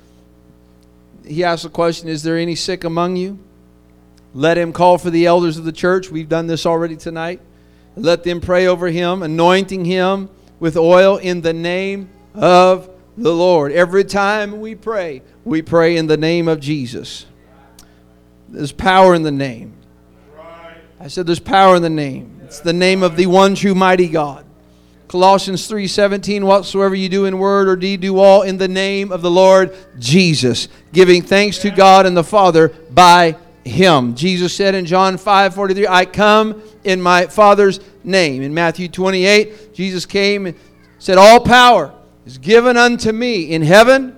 He 1.27 1.45
asks 1.45 1.63
the 1.63 1.71
question 1.71 2.09
Is 2.09 2.23
there 2.23 2.37
any 2.37 2.55
sick 2.55 2.85
among 2.85 3.17
you? 3.17 3.39
Let 4.35 4.59
him 4.59 4.73
call 4.73 4.99
for 4.99 5.11
the 5.11 5.27
elders 5.27 5.57
of 5.57 5.65
the 5.65 5.73
church. 5.73 6.11
We've 6.11 6.29
done 6.29 6.47
this 6.47 6.67
already 6.67 6.97
tonight. 6.97 7.41
Let 7.97 8.25
them 8.25 8.41
pray 8.41 8.67
over 8.67 8.89
him, 8.89 9.23
anointing 9.23 9.85
him 9.85 10.31
with 10.61 10.77
oil 10.77 11.17
in 11.17 11.41
the 11.41 11.53
name 11.53 12.09
of 12.35 12.91
the 13.17 13.33
Lord. 13.33 13.73
Every 13.73 14.05
time 14.05 14.61
we 14.61 14.75
pray, 14.75 15.23
we 15.45 15.63
pray 15.63 15.97
in 15.97 16.07
the 16.07 16.17
name 16.17 16.49
of 16.49 16.61
Jesus. 16.61 17.27
There's 18.49 18.73
power 18.73 19.15
in 19.15 19.23
the 19.23 19.33
name. 19.33 19.75
I 21.01 21.09
said 21.09 21.27
there's 21.27 21.39
power 21.39 21.77
in 21.77 21.83
the 21.83 21.91
name. 21.91 22.41
It's 22.45 22.61
the 22.61 22.73
name 22.73 23.03
of 23.03 23.17
the 23.17 23.27
one 23.27 23.55
true 23.55 23.75
mighty 23.75 24.09
God. 24.09 24.45
Colossians 25.07 25.69
3:17 25.69 26.45
whatsoever 26.45 26.95
you 26.95 27.09
do 27.09 27.25
in 27.25 27.39
word 27.39 27.69
or 27.69 27.77
deed 27.77 28.01
do 28.01 28.19
all 28.19 28.43
in 28.43 28.59
the 28.59 28.69
name 28.69 29.11
of 29.13 29.23
the 29.23 29.31
Lord 29.31 29.75
Jesus, 29.99 30.69
giving 30.93 31.23
thanks 31.23 31.59
to 31.59 31.71
God 31.71 32.05
and 32.05 32.17
the 32.17 32.25
Father 32.25 32.69
by 32.91 33.37
him. 33.65 34.15
Jesus 34.15 34.53
said 34.53 34.75
in 34.75 34.87
John 34.87 35.17
5 35.17 35.55
43, 35.55 35.87
I 35.87 36.05
come 36.05 36.63
in 36.85 37.01
my 37.01 37.27
Father's 37.27 37.81
name. 38.03 38.43
In 38.43 38.53
Matthew 38.53 38.89
28, 38.89 39.75
Jesus 39.75 40.05
came 40.05 40.47
and 40.47 40.57
said, 40.99 41.17
All 41.17 41.41
power 41.41 41.95
is 42.27 42.39
given 42.39 42.77
unto 42.77 43.13
me 43.13 43.53
in 43.53 43.63
heaven 43.63 44.17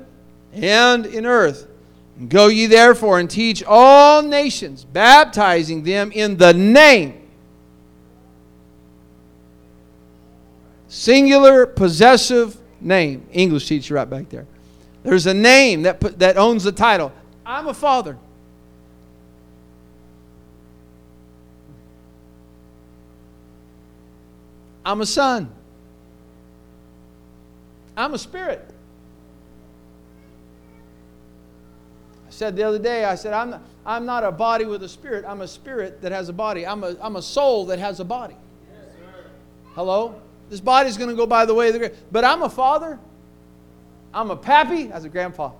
and 0.52 1.06
in 1.06 1.26
earth. 1.26 1.66
Go 2.28 2.48
ye 2.48 2.66
therefore 2.66 3.18
and 3.18 3.30
teach 3.30 3.62
all 3.64 4.22
nations, 4.22 4.84
baptizing 4.84 5.82
them 5.82 6.12
in 6.12 6.36
the 6.36 6.52
name. 6.52 7.28
Singular 10.88 11.66
possessive 11.66 12.58
name. 12.80 13.26
English 13.32 13.68
teacher 13.68 13.94
right 13.94 14.08
back 14.08 14.28
there. 14.28 14.46
There's 15.02 15.26
a 15.26 15.34
name 15.34 15.82
that, 15.82 16.00
that 16.18 16.36
owns 16.36 16.64
the 16.64 16.72
title. 16.72 17.12
I'm 17.46 17.68
a 17.68 17.74
father. 17.74 18.18
I'm 24.84 25.00
a 25.00 25.06
son. 25.06 25.50
I'm 27.96 28.12
a 28.14 28.18
spirit. 28.18 28.69
Said 32.30 32.56
the 32.56 32.62
other 32.62 32.78
day, 32.78 33.04
I 33.04 33.14
said, 33.14 33.32
I'm 33.32 33.50
not, 33.50 33.62
I'm 33.84 34.06
not 34.06 34.24
a 34.24 34.32
body 34.32 34.64
with 34.64 34.82
a 34.82 34.88
spirit. 34.88 35.24
I'm 35.26 35.40
a 35.40 35.48
spirit 35.48 36.00
that 36.02 36.12
has 36.12 36.28
a 36.28 36.32
body. 36.32 36.66
I'm 36.66 36.82
a, 36.84 36.96
I'm 37.00 37.16
a 37.16 37.22
soul 37.22 37.66
that 37.66 37.78
has 37.78 38.00
a 38.00 38.04
body. 38.04 38.36
Yes, 38.72 38.94
Hello? 39.74 40.20
This 40.48 40.60
body's 40.60 40.96
going 40.96 41.10
to 41.10 41.16
go 41.16 41.26
by 41.26 41.44
the 41.44 41.54
way 41.54 41.68
of 41.68 41.72
the 41.74 41.78
grave. 41.78 41.96
But 42.10 42.24
I'm 42.24 42.42
a 42.42 42.48
father. 42.48 42.98
I'm 44.12 44.30
a 44.30 44.36
pappy. 44.36 44.86
That's 44.86 45.04
a 45.04 45.08
grandpa. 45.08 45.52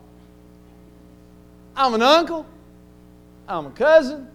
I'm 1.77 1.95
an 1.95 2.03
uncle. 2.03 2.47
I'm 3.49 3.67
a 3.67 3.71
cousin. 3.71 4.29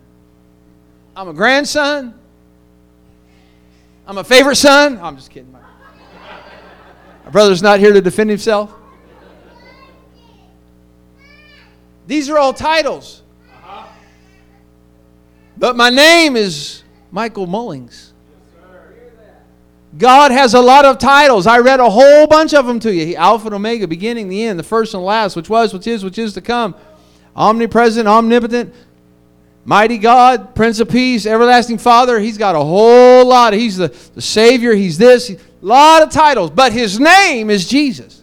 I'm 1.16 1.30
a 1.30 1.34
grandson. 1.34 2.14
I'm 4.08 4.18
a 4.18 4.24
favorite 4.24 4.58
son. 4.58 5.00
I'm 5.02 5.16
just 5.16 5.32
kidding. 5.32 5.52
My 5.52 7.32
brother's 7.32 7.62
not 7.62 7.80
here 7.80 7.94
to 7.94 8.02
defend 8.02 8.30
himself. 8.30 8.75
These 12.08 12.30
are 12.30 12.38
all 12.38 12.54
titles. 12.54 13.22
But 15.58 15.76
my 15.76 15.90
name 15.90 16.36
is 16.36 16.84
Michael 17.12 17.48
Mullings. 17.48 18.12
God 19.98 20.32
has 20.32 20.54
a 20.54 20.60
lot 20.60 20.84
of 20.84 20.98
titles. 20.98 21.48
I 21.48 21.60
read 21.60 21.80
a 21.80 21.90
whole 21.90 22.28
bunch 22.28 22.54
of 22.54 22.66
them 22.66 22.82
to 22.82 22.94
you. 22.94 23.16
Alpha 23.16 23.46
and 23.46 23.56
Omega, 23.56 23.88
beginning, 23.88 24.28
the 24.28 24.44
end, 24.44 24.60
the 24.60 24.64
first 24.64 24.94
and 24.94 25.04
last, 25.04 25.38
which 25.38 25.50
was, 25.50 25.74
which 25.74 25.88
is, 25.88 26.04
which 26.04 26.18
is 26.18 26.34
to 26.34 26.42
come. 26.42 26.76
Omnipresent, 27.36 28.06
omnipotent, 28.08 28.74
Mighty 29.68 29.98
God, 29.98 30.54
Prince 30.54 30.80
of 30.80 30.90
Peace, 30.90 31.26
Everlasting 31.26 31.80
Father. 31.80 32.20
He's 32.20 32.38
got 32.38 32.54
a 32.54 32.60
whole 32.60 33.26
lot. 33.26 33.54
He's 33.54 33.78
the, 33.78 33.88
the 34.14 34.22
Savior. 34.22 34.76
He's 34.76 34.98
this. 34.98 35.32
A 35.32 35.38
lot 35.60 36.04
of 36.04 36.12
titles. 36.12 36.52
But 36.52 36.72
his 36.72 37.00
name 37.00 37.50
is 37.50 37.68
Jesus. 37.68 38.22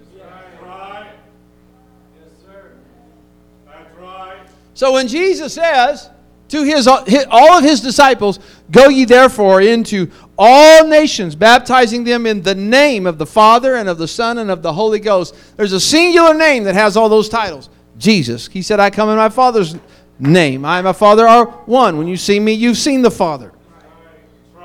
So 4.83 4.95
when 4.95 5.07
Jesus 5.07 5.55
says 5.55 6.11
to 6.49 6.65
his, 6.65 6.89
uh, 6.89 7.05
all 7.31 7.53
of 7.53 7.63
his 7.63 7.81
disciples, 7.81 8.41
Go 8.73 8.89
ye 8.89 9.05
therefore 9.05 9.61
into 9.61 10.11
all 10.37 10.89
nations, 10.89 11.37
baptizing 11.37 12.03
them 12.03 12.27
in 12.27 12.43
the 12.43 12.57
name 12.57 13.07
of 13.07 13.17
the 13.17 13.25
Father 13.25 13.77
and 13.77 13.89
of 13.89 13.97
the 13.97 14.09
Son 14.09 14.39
and 14.39 14.51
of 14.51 14.61
the 14.61 14.73
Holy 14.73 14.99
Ghost. 14.99 15.37
There's 15.57 15.73
a 15.73 15.79
singular 15.79 16.35
name 16.35 16.65
that 16.65 16.75
has 16.75 16.97
all 16.97 17.09
those 17.09 17.29
titles 17.29 17.71
Jesus. 17.97 18.49
He 18.49 18.61
said, 18.61 18.81
I 18.81 18.91
come 18.91 19.09
in 19.09 19.15
my 19.15 19.29
Father's 19.29 19.77
name. 20.19 20.65
I 20.65 20.79
and 20.79 20.85
my 20.85 20.93
Father 20.93 21.29
are 21.29 21.47
one. 21.67 21.97
When 21.97 22.09
you 22.09 22.17
see 22.17 22.41
me, 22.41 22.53
you've 22.53 22.77
seen 22.77 23.03
the 23.03 23.11
Father. 23.13 23.53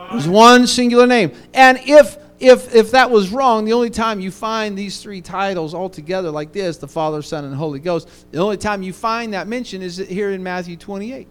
There's 0.09 0.27
one 0.27 0.65
singular 0.65 1.05
name. 1.05 1.31
And 1.53 1.79
if 1.83 2.17
if 2.39 2.73
if 2.75 2.91
that 2.91 3.09
was 3.09 3.29
wrong, 3.29 3.65
the 3.65 3.73
only 3.73 3.89
time 3.89 4.19
you 4.19 4.29
find 4.29 4.77
these 4.77 5.01
three 5.01 5.21
titles 5.21 5.73
all 5.73 5.89
together 5.89 6.29
like 6.29 6.51
this, 6.51 6.77
the 6.77 6.87
Father, 6.87 7.21
Son, 7.21 7.45
and 7.45 7.55
Holy 7.55 7.79
Ghost, 7.79 8.07
the 8.31 8.39
only 8.39 8.57
time 8.57 8.83
you 8.83 8.93
find 8.93 9.33
that 9.33 9.47
mention 9.47 9.81
is 9.81 9.97
here 9.97 10.31
in 10.31 10.43
Matthew 10.43 10.77
28. 10.77 11.27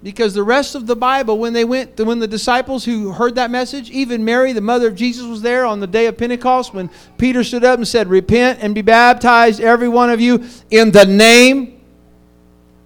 Because 0.00 0.32
the 0.32 0.44
rest 0.44 0.76
of 0.76 0.86
the 0.86 0.94
Bible, 0.94 1.38
when 1.38 1.52
they 1.52 1.64
went, 1.64 1.98
when 1.98 2.18
the 2.18 2.28
disciples 2.28 2.84
who 2.84 3.12
heard 3.12 3.34
that 3.34 3.50
message, 3.50 3.90
even 3.90 4.24
Mary, 4.24 4.52
the 4.52 4.60
mother 4.60 4.88
of 4.88 4.94
Jesus, 4.94 5.26
was 5.26 5.42
there 5.42 5.66
on 5.66 5.80
the 5.80 5.86
day 5.86 6.06
of 6.06 6.16
Pentecost 6.16 6.72
when 6.72 6.88
Peter 7.18 7.42
stood 7.42 7.64
up 7.64 7.78
and 7.78 7.86
said, 7.86 8.08
Repent 8.08 8.60
and 8.62 8.74
be 8.74 8.82
baptized, 8.82 9.60
every 9.60 9.88
one 9.88 10.08
of 10.08 10.20
you, 10.20 10.44
in 10.70 10.92
the 10.92 11.04
name 11.04 11.80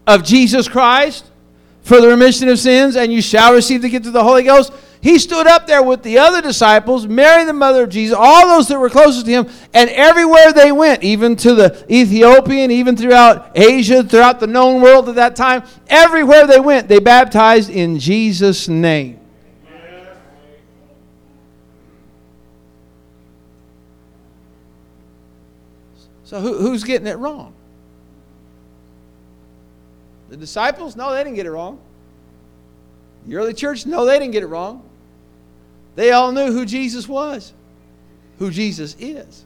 of 0.07 0.25
Jesus 0.25 0.69
Christ 0.69 1.27
for 1.83 2.01
the 2.01 2.09
remission 2.09 2.49
of 2.49 2.59
sins, 2.59 2.97
and 2.97 3.13
you 3.13 3.21
shall 3.21 3.53
receive 3.53 3.83
the 3.83 3.89
gift 3.89 4.07
of 4.07 4.13
the 4.13 4.23
Holy 4.23 4.45
Ghost. 4.45 4.73
He 5.01 5.19
stood 5.19 5.49
up 5.49 5.67
there 5.67 5.83
with 5.83 6.05
the 6.05 6.19
other 6.19 6.41
disciples, 6.41 7.09
Mary, 7.09 7.45
the 7.45 7.53
mother 7.53 7.83
of 7.83 7.91
Jesus, 7.91 8.17
all 8.17 8.47
those 8.47 8.69
that 8.69 8.79
were 8.79 8.89
closest 8.89 9.27
to 9.27 9.33
him, 9.33 9.49
and 9.75 9.91
everywhere 9.91 10.53
they 10.53 10.71
went, 10.71 11.03
even 11.03 11.35
to 11.37 11.55
the 11.57 11.85
Ethiopian, 11.91 12.71
even 12.71 12.97
throughout 12.97 13.51
Asia, 13.57 14.05
throughout 14.05 14.39
the 14.39 14.47
known 14.47 14.81
world 14.81 15.09
at 15.09 15.17
that 15.17 15.35
time, 15.35 15.65
everywhere 15.89 16.47
they 16.47 16.61
went, 16.61 16.87
they 16.87 17.01
baptized 17.01 17.69
in 17.69 17.99
Jesus' 17.99 18.69
name. 18.69 19.19
So 26.23 26.41
who, 26.41 26.59
who's 26.59 26.85
getting 26.85 27.09
it 27.09 27.19
wrong? 27.19 27.53
The 30.33 30.39
disciples? 30.39 30.97
No, 30.97 31.13
they 31.13 31.23
didn't 31.23 31.37
get 31.37 31.45
it 31.45 31.51
wrong. 31.51 31.79
The 33.27 33.37
early 33.37 33.53
church? 33.53 33.85
No, 33.85 34.07
they 34.07 34.19
didn't 34.19 34.33
get 34.33 34.43
it 34.43 34.47
wrong. 34.47 34.83
They 35.95 36.11
all 36.13 36.33
knew 36.33 36.51
who 36.51 36.65
Jesus 36.65 37.07
was, 37.07 37.53
who 38.39 38.51
Jesus 38.51 38.97
is. 38.99 39.45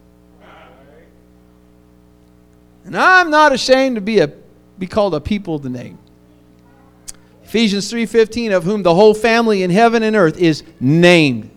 And 2.84 2.96
I'm 2.96 3.30
not 3.30 3.52
ashamed 3.52 3.96
to 3.96 4.00
be 4.00 4.20
a 4.20 4.30
be 4.78 4.86
called 4.86 5.16
a 5.16 5.20
people 5.20 5.56
of 5.56 5.62
the 5.62 5.70
name. 5.70 5.98
Ephesians 7.42 7.90
3:15 7.90 8.56
of 8.56 8.62
whom 8.62 8.84
the 8.84 8.94
whole 8.94 9.12
family 9.12 9.64
in 9.64 9.70
heaven 9.70 10.04
and 10.04 10.14
earth 10.14 10.38
is 10.38 10.62
named. 10.78 11.50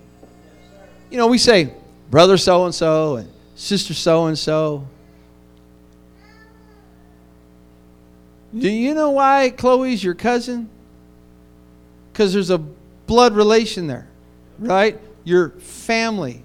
You 1.11 1.17
know, 1.17 1.27
we 1.27 1.37
say 1.37 1.71
brother 2.09 2.37
so 2.37 2.65
and 2.65 2.73
so 2.73 3.17
and 3.17 3.29
sister 3.53 3.93
so 3.93 4.25
and 4.25 4.39
so. 4.39 4.87
Do 8.57 8.69
you 8.69 8.93
know 8.93 9.11
why 9.11 9.51
Chloe's 9.51 10.03
your 10.03 10.15
cousin? 10.15 10.69
Because 12.11 12.33
there's 12.33 12.49
a 12.49 12.57
blood 12.57 13.35
relation 13.35 13.87
there 13.87 14.09
right? 14.59 14.99
Your 15.23 15.49
family. 15.51 16.43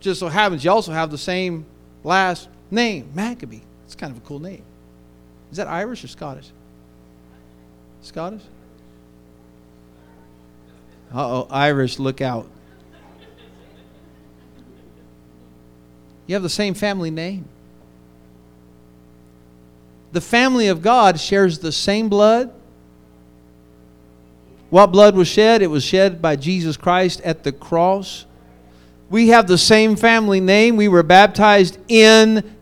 Just 0.00 0.20
so 0.20 0.28
happens 0.28 0.64
you 0.64 0.70
also 0.70 0.92
have 0.92 1.10
the 1.10 1.18
same 1.18 1.64
last 2.04 2.48
name, 2.70 3.10
Maccabee. 3.14 3.60
It's 3.84 3.94
kind 3.94 4.12
of 4.12 4.18
a 4.18 4.26
cool 4.26 4.40
name. 4.40 4.62
Is 5.50 5.56
that 5.56 5.68
Irish 5.68 6.04
or 6.04 6.08
Scottish? 6.08 6.50
Scottish? 8.02 8.42
Uh 11.14 11.42
oh, 11.42 11.46
Irish, 11.50 11.98
look 11.98 12.20
out. 12.20 12.48
You 16.26 16.34
have 16.34 16.42
the 16.42 16.48
same 16.48 16.74
family 16.74 17.10
name. 17.10 17.44
The 20.12 20.20
family 20.20 20.68
of 20.68 20.82
God 20.82 21.18
shares 21.18 21.58
the 21.58 21.72
same 21.72 22.08
blood, 22.08 22.52
what 24.72 24.86
blood 24.86 25.14
was 25.14 25.28
shed? 25.28 25.60
It 25.60 25.66
was 25.66 25.84
shed 25.84 26.22
by 26.22 26.34
Jesus 26.34 26.78
Christ 26.78 27.20
at 27.26 27.44
the 27.44 27.52
cross. 27.52 28.24
We 29.10 29.28
have 29.28 29.46
the 29.46 29.58
same 29.58 29.96
family 29.96 30.40
name. 30.40 30.76
We 30.76 30.88
were 30.88 31.02
baptized 31.02 31.76
in 31.88 32.56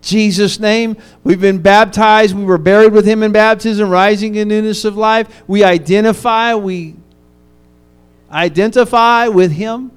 Jesus' 0.00 0.60
name. 0.60 0.96
We've 1.24 1.40
been 1.40 1.60
baptized. 1.60 2.36
We 2.36 2.44
were 2.44 2.56
buried 2.56 2.92
with 2.92 3.04
Him 3.04 3.24
in 3.24 3.32
baptism, 3.32 3.90
rising 3.90 4.36
in 4.36 4.46
newness 4.46 4.84
of 4.84 4.96
life. 4.96 5.42
We 5.48 5.64
identify. 5.64 6.54
We 6.54 6.94
identify 8.30 9.26
with 9.26 9.50
Him. 9.50 9.90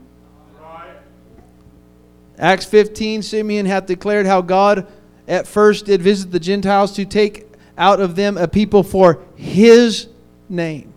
Acts 2.36 2.66
15, 2.66 3.22
Simeon 3.22 3.68
hath 3.68 3.86
declared 3.86 4.26
how 4.26 4.42
God 4.42 4.88
at 5.30 5.48
first 5.48 5.86
did 5.86 6.02
visit 6.02 6.32
the 6.32 6.40
Gentiles 6.40 6.92
to 6.94 7.06
take 7.06 7.46
out 7.78 8.02
of 8.02 8.18
them 8.18 8.38
a 8.38 8.48
people 8.48 8.84
for 8.84 9.24
His 9.38 10.08
name 10.50 10.90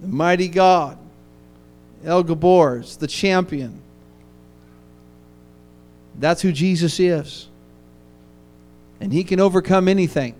the 0.00 0.08
mighty 0.08 0.48
God, 0.48 0.98
El 2.04 2.22
Gabor, 2.22 2.82
the 2.98 3.06
champion. 3.06 3.80
That's 6.18 6.42
who 6.42 6.52
Jesus 6.52 6.98
is. 6.98 7.48
And 9.00 9.12
he 9.12 9.24
can 9.24 9.40
overcome 9.40 9.88
anything. 9.88 10.34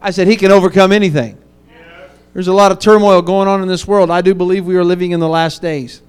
I 0.00 0.10
said 0.10 0.26
he 0.26 0.36
can 0.36 0.50
overcome 0.50 0.92
anything. 0.92 1.38
There's 2.32 2.48
a 2.48 2.52
lot 2.52 2.70
of 2.70 2.78
turmoil 2.78 3.22
going 3.22 3.48
on 3.48 3.62
in 3.62 3.68
this 3.68 3.86
world. 3.86 4.10
I 4.10 4.20
do 4.20 4.34
believe 4.34 4.64
we 4.64 4.76
are 4.76 4.84
living 4.84 5.12
in 5.12 5.20
the 5.20 5.28
last 5.28 5.60
days. 5.60 6.02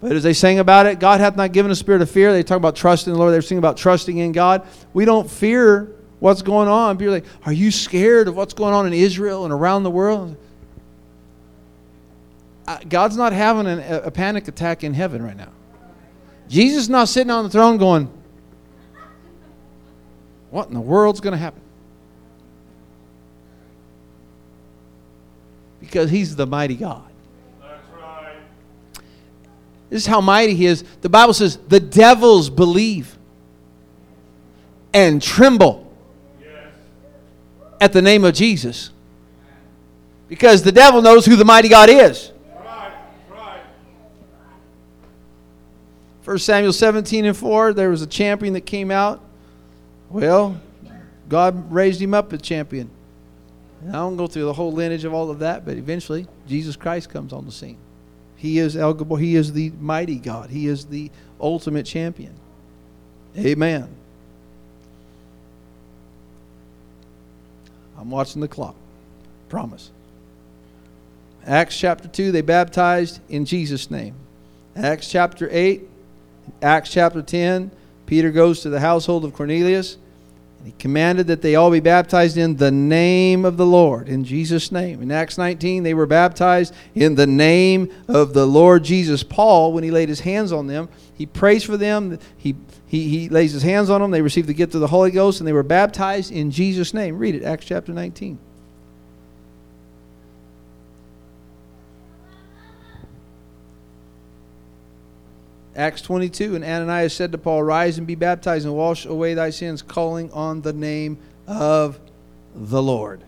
But 0.00 0.12
as 0.12 0.22
they 0.22 0.32
sang 0.32 0.58
about 0.58 0.86
it, 0.86 0.98
God 0.98 1.20
hath 1.20 1.36
not 1.36 1.52
given 1.52 1.70
a 1.70 1.74
spirit 1.74 2.00
of 2.00 2.10
fear. 2.10 2.32
They 2.32 2.42
talk 2.42 2.56
about 2.56 2.74
trusting 2.74 3.10
in 3.10 3.14
the 3.14 3.18
Lord. 3.18 3.34
They're 3.34 3.42
singing 3.42 3.58
about 3.58 3.76
trusting 3.76 4.16
in 4.16 4.32
God. 4.32 4.66
We 4.94 5.04
don't 5.04 5.30
fear 5.30 5.94
what's 6.20 6.40
going 6.40 6.68
on. 6.68 6.96
People 6.96 7.14
are 7.14 7.18
like, 7.18 7.26
Are 7.44 7.52
you 7.52 7.70
scared 7.70 8.26
of 8.26 8.34
what's 8.36 8.54
going 8.54 8.72
on 8.72 8.86
in 8.86 8.94
Israel 8.94 9.44
and 9.44 9.52
around 9.52 9.82
the 9.82 9.90
world? 9.90 10.36
God's 12.88 13.16
not 13.16 13.32
having 13.32 13.66
an, 13.66 13.80
a 13.80 14.10
panic 14.10 14.46
attack 14.46 14.84
in 14.84 14.94
heaven 14.94 15.22
right 15.22 15.36
now. 15.36 15.50
Jesus 16.48 16.84
is 16.84 16.88
not 16.88 17.08
sitting 17.08 17.30
on 17.30 17.44
the 17.44 17.50
throne 17.50 17.76
going, 17.76 18.10
What 20.50 20.68
in 20.68 20.74
the 20.74 20.80
world's 20.80 21.20
going 21.20 21.32
to 21.32 21.38
happen? 21.38 21.60
Because 25.80 26.10
he's 26.10 26.36
the 26.36 26.46
mighty 26.46 26.76
God. 26.76 27.09
This 29.90 30.02
is 30.02 30.06
how 30.06 30.20
mighty 30.20 30.54
he 30.54 30.66
is. 30.66 30.84
The 31.02 31.08
Bible 31.08 31.34
says, 31.34 31.58
The 31.68 31.80
devils 31.80 32.48
believe 32.48 33.18
and 34.94 35.20
tremble 35.20 35.92
at 37.80 37.92
the 37.92 38.00
name 38.00 38.24
of 38.24 38.34
Jesus. 38.34 38.90
Because 40.28 40.62
the 40.62 40.72
devil 40.72 41.02
knows 41.02 41.26
who 41.26 41.34
the 41.34 41.44
mighty 41.44 41.68
God 41.68 41.90
is. 41.90 42.30
1 46.24 46.38
Samuel 46.38 46.72
17 46.72 47.24
and 47.24 47.36
4, 47.36 47.72
there 47.72 47.90
was 47.90 48.02
a 48.02 48.06
champion 48.06 48.52
that 48.54 48.60
came 48.60 48.92
out. 48.92 49.20
Well, 50.10 50.60
God 51.28 51.72
raised 51.72 52.00
him 52.00 52.14
up 52.14 52.32
a 52.32 52.38
champion. 52.38 52.88
And 53.80 53.90
I 53.90 53.94
don't 53.94 54.16
go 54.16 54.28
through 54.28 54.44
the 54.44 54.52
whole 54.52 54.72
lineage 54.72 55.04
of 55.04 55.14
all 55.14 55.30
of 55.30 55.40
that, 55.40 55.64
but 55.64 55.76
eventually 55.76 56.26
Jesus 56.46 56.76
Christ 56.76 57.08
comes 57.08 57.32
on 57.32 57.46
the 57.46 57.52
scene. 57.52 57.78
He 58.40 58.58
is 58.58 58.74
El 58.74 58.94
Gabor. 58.94 59.18
He 59.18 59.36
is 59.36 59.52
the 59.52 59.70
mighty 59.80 60.16
God. 60.16 60.48
He 60.48 60.66
is 60.66 60.86
the 60.86 61.10
ultimate 61.38 61.84
champion. 61.84 62.34
Amen. 63.36 63.86
I'm 67.98 68.10
watching 68.10 68.40
the 68.40 68.48
clock. 68.48 68.74
Promise. 69.50 69.90
Acts 71.46 71.78
chapter 71.78 72.08
2, 72.08 72.32
they 72.32 72.40
baptized 72.40 73.20
in 73.28 73.44
Jesus' 73.44 73.90
name. 73.90 74.14
Acts 74.74 75.10
chapter 75.10 75.46
8, 75.52 75.82
Acts 76.62 76.90
chapter 76.90 77.20
10, 77.20 77.70
Peter 78.06 78.30
goes 78.30 78.60
to 78.60 78.70
the 78.70 78.80
household 78.80 79.26
of 79.26 79.34
Cornelius. 79.34 79.98
And 80.60 80.66
he 80.66 80.74
commanded 80.78 81.26
that 81.28 81.40
they 81.40 81.54
all 81.54 81.70
be 81.70 81.80
baptized 81.80 82.36
in 82.36 82.56
the 82.56 82.70
name 82.70 83.46
of 83.46 83.56
the 83.56 83.64
Lord, 83.64 84.10
in 84.10 84.24
Jesus' 84.24 84.70
name. 84.70 85.00
In 85.00 85.10
Acts 85.10 85.38
19, 85.38 85.84
they 85.84 85.94
were 85.94 86.04
baptized 86.04 86.74
in 86.94 87.14
the 87.14 87.26
name 87.26 87.90
of 88.08 88.34
the 88.34 88.46
Lord 88.46 88.84
Jesus. 88.84 89.22
Paul, 89.22 89.72
when 89.72 89.84
he 89.84 89.90
laid 89.90 90.10
his 90.10 90.20
hands 90.20 90.52
on 90.52 90.66
them, 90.66 90.90
he 91.14 91.24
prays 91.24 91.64
for 91.64 91.78
them. 91.78 92.18
He, 92.36 92.56
he, 92.86 93.08
he 93.08 93.28
lays 93.30 93.52
his 93.52 93.62
hands 93.62 93.88
on 93.88 94.02
them. 94.02 94.10
They 94.10 94.20
received 94.20 94.48
the 94.48 94.54
gift 94.54 94.74
of 94.74 94.82
the 94.82 94.88
Holy 94.88 95.10
Ghost, 95.10 95.40
and 95.40 95.48
they 95.48 95.54
were 95.54 95.62
baptized 95.62 96.30
in 96.30 96.50
Jesus' 96.50 96.92
name. 96.92 97.16
Read 97.16 97.36
it, 97.36 97.42
Acts 97.42 97.64
chapter 97.64 97.94
19. 97.94 98.38
Acts 105.76 106.02
22, 106.02 106.56
and 106.56 106.64
Ananias 106.64 107.14
said 107.14 107.32
to 107.32 107.38
Paul, 107.38 107.62
Rise 107.62 107.96
and 107.98 108.06
be 108.06 108.16
baptized 108.16 108.66
and 108.66 108.74
wash 108.74 109.06
away 109.06 109.34
thy 109.34 109.50
sins, 109.50 109.82
calling 109.82 110.30
on 110.32 110.62
the 110.62 110.72
name 110.72 111.18
of 111.46 112.00
the 112.54 112.82
Lord. 112.82 113.22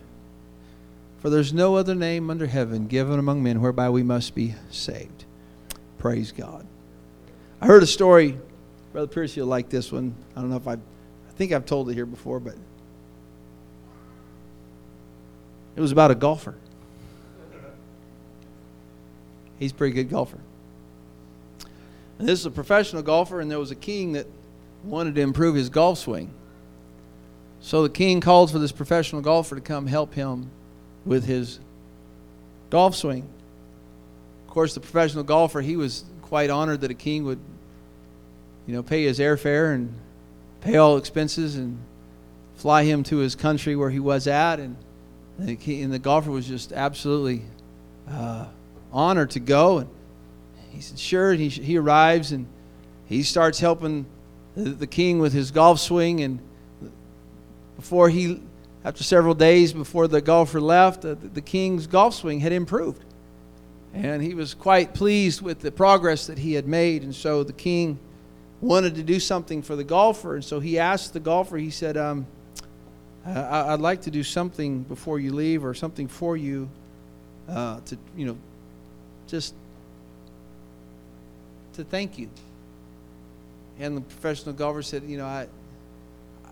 For 1.21 1.31
there's 1.31 1.53
no 1.53 1.77
other 1.77 1.95
name 1.95 2.31
under 2.31 2.47
heaven 2.47 2.89
given 2.89 3.19
among 3.19 3.45
men 3.45 3.61
whereby 3.61 3.91
we 3.91 4.03
must 4.03 4.35
be 4.35 4.57
saved. 4.71 5.25
Praise 5.99 6.33
God. 6.33 6.67
I 7.61 7.67
heard 7.67 7.85
a 7.85 7.87
story, 7.87 8.37
Brother 8.93 9.07
Pierce, 9.07 9.37
you'll 9.37 9.47
like 9.47 9.69
this 9.69 9.93
one. 9.93 10.17
I 10.37 10.41
don't 10.41 10.51
know 10.51 10.57
if 10.57 10.67
I, 10.67 10.73
I 10.73 11.33
think 11.37 11.53
I've 11.53 11.65
told 11.65 11.91
it 11.91 11.95
here 11.95 12.07
before, 12.07 12.41
but 12.41 12.57
it 15.77 15.81
was 15.81 15.93
about 15.93 16.11
a 16.11 16.17
golfer. 16.17 16.57
He's 19.61 19.71
a 19.71 19.75
pretty 19.75 19.95
good 19.95 20.11
golfer. 20.11 20.39
And 22.23 22.29
this 22.29 22.39
is 22.39 22.47
a 22.47 22.53
professional 22.53 23.03
golfer, 23.03 23.41
and 23.41 23.51
there 23.51 23.59
was 23.59 23.73
a 23.73 23.75
king 23.75 24.13
that 24.13 24.29
wanted 24.85 25.17
to 25.17 25.21
improve 25.23 25.57
his 25.57 25.69
golf 25.69 25.99
swing. 25.99 26.33
So 27.59 27.83
the 27.83 27.89
king 27.89 28.21
called 28.21 28.53
for 28.53 28.61
this 28.61 28.71
professional 28.71 29.23
golfer 29.23 29.57
to 29.57 29.61
come 29.61 29.89
help 29.89 30.15
him 30.15 30.49
with 31.05 31.25
his 31.25 31.59
golf 32.71 32.95
swing. 32.95 33.29
Of 34.47 34.55
course, 34.55 34.73
the 34.73 34.79
professional 34.79 35.25
golfer, 35.25 35.63
he 35.63 35.75
was 35.75 36.05
quite 36.23 36.49
honored 36.49 36.83
that 36.83 36.93
a 36.93 36.95
king 36.95 37.25
would, 37.25 37.41
you 38.69 38.75
know, 38.77 38.85
pay 38.85 39.03
his 39.03 39.19
airfare 39.19 39.75
and 39.75 39.93
pay 40.61 40.77
all 40.77 40.99
expenses 40.99 41.57
and 41.57 41.77
fly 42.55 42.85
him 42.85 43.03
to 43.03 43.17
his 43.17 43.35
country 43.35 43.75
where 43.75 43.91
he 43.91 43.99
was 43.99 44.29
at, 44.29 44.61
and 44.61 44.77
the, 45.41 45.83
and 45.83 45.93
the 45.93 45.99
golfer 45.99 46.31
was 46.31 46.47
just 46.47 46.73
absolutely 46.73 47.43
uh, 48.09 48.47
honored 48.93 49.33
to 49.33 49.41
go. 49.41 49.79
And 49.79 49.91
he 50.73 50.81
said, 50.81 50.99
"Sure." 50.99 51.33
He 51.35 51.49
he 51.49 51.77
arrives 51.77 52.33
and 52.33 52.47
he 53.07 53.23
starts 53.23 53.61
helping 53.61 54.07
the, 54.57 54.71
the 54.71 54.87
king 54.87 55.19
with 55.19 55.33
his 55.33 55.51
golf 55.51 55.81
swing, 55.81 56.21
and 56.23 56.39
before 57.77 58.09
he, 58.09 58.41
after 58.85 59.05
several 59.05 59.35
days 59.35 59.73
before 59.73 60.09
the 60.09 60.21
golfer 60.21 60.61
left, 60.61 61.03
the, 61.03 61.15
the 61.15 61.41
king's 61.41 61.87
golf 61.87 62.15
swing 62.15 62.41
had 62.41 62.53
improved, 62.53 63.05
and 63.93 64.23
he 64.23 64.35
was 64.35 64.55
quite 64.55 64.95
pleased 64.95 65.43
with 65.43 65.61
the 65.61 65.71
progress 65.71 66.27
that 66.27 66.39
he 66.39 66.55
had 66.55 66.67
made, 66.67 67.03
and 67.03 67.15
so 67.15 67.43
the 67.45 67.53
king 67.53 67.99
wanted 68.61 68.95
to 68.95 69.03
do 69.03 69.19
something 69.19 69.63
for 69.63 69.77
the 69.77 69.85
golfer, 69.85 70.37
and 70.37 70.45
so 70.45 70.61
he 70.61 70.79
asked 70.79 71.13
the 71.13 71.21
golfer. 71.21 71.57
He 71.57 71.71
said, 71.71 71.97
um, 71.97 72.27
I, 73.27 73.73
"I'd 73.73 73.81
like 73.81 74.03
to 74.03 74.11
do 74.11 74.23
something 74.23 74.83
before 74.85 75.19
you 75.19 75.35
leave, 75.35 75.65
or 75.65 75.75
something 75.75 76.09
for 76.09 76.37
you, 76.37 76.69
uh, 77.49 77.81
to 77.87 77.99
you 78.17 78.27
know, 78.27 78.37
just 79.27 79.55
to 81.75 81.85
thank 81.85 82.19
you." 82.19 82.29
And 83.79 83.97
the 83.97 84.01
professional 84.01 84.55
golfer 84.55 84.83
said, 84.83 85.05
"You 85.05 85.19
know, 85.19 85.27
I, 85.27 85.47
I 86.45 86.49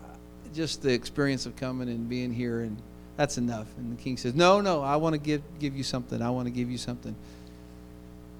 just 0.53 0.81
the 0.81 0.93
experience 0.93 1.45
of 1.45 1.55
coming 1.55 1.89
and 1.89 2.09
being 2.09 2.33
here, 2.33 2.61
and 2.61 2.77
that's 3.17 3.37
enough." 3.37 3.67
And 3.77 3.97
the 3.97 4.01
king 4.01 4.17
says, 4.17 4.35
"No, 4.35 4.61
no, 4.61 4.81
I 4.81 4.95
want 4.97 5.13
to 5.13 5.19
give 5.19 5.41
give 5.59 5.75
you 5.75 5.83
something. 5.83 6.21
I 6.21 6.29
want 6.29 6.47
to 6.47 6.51
give 6.51 6.69
you 6.69 6.77
something." 6.77 7.15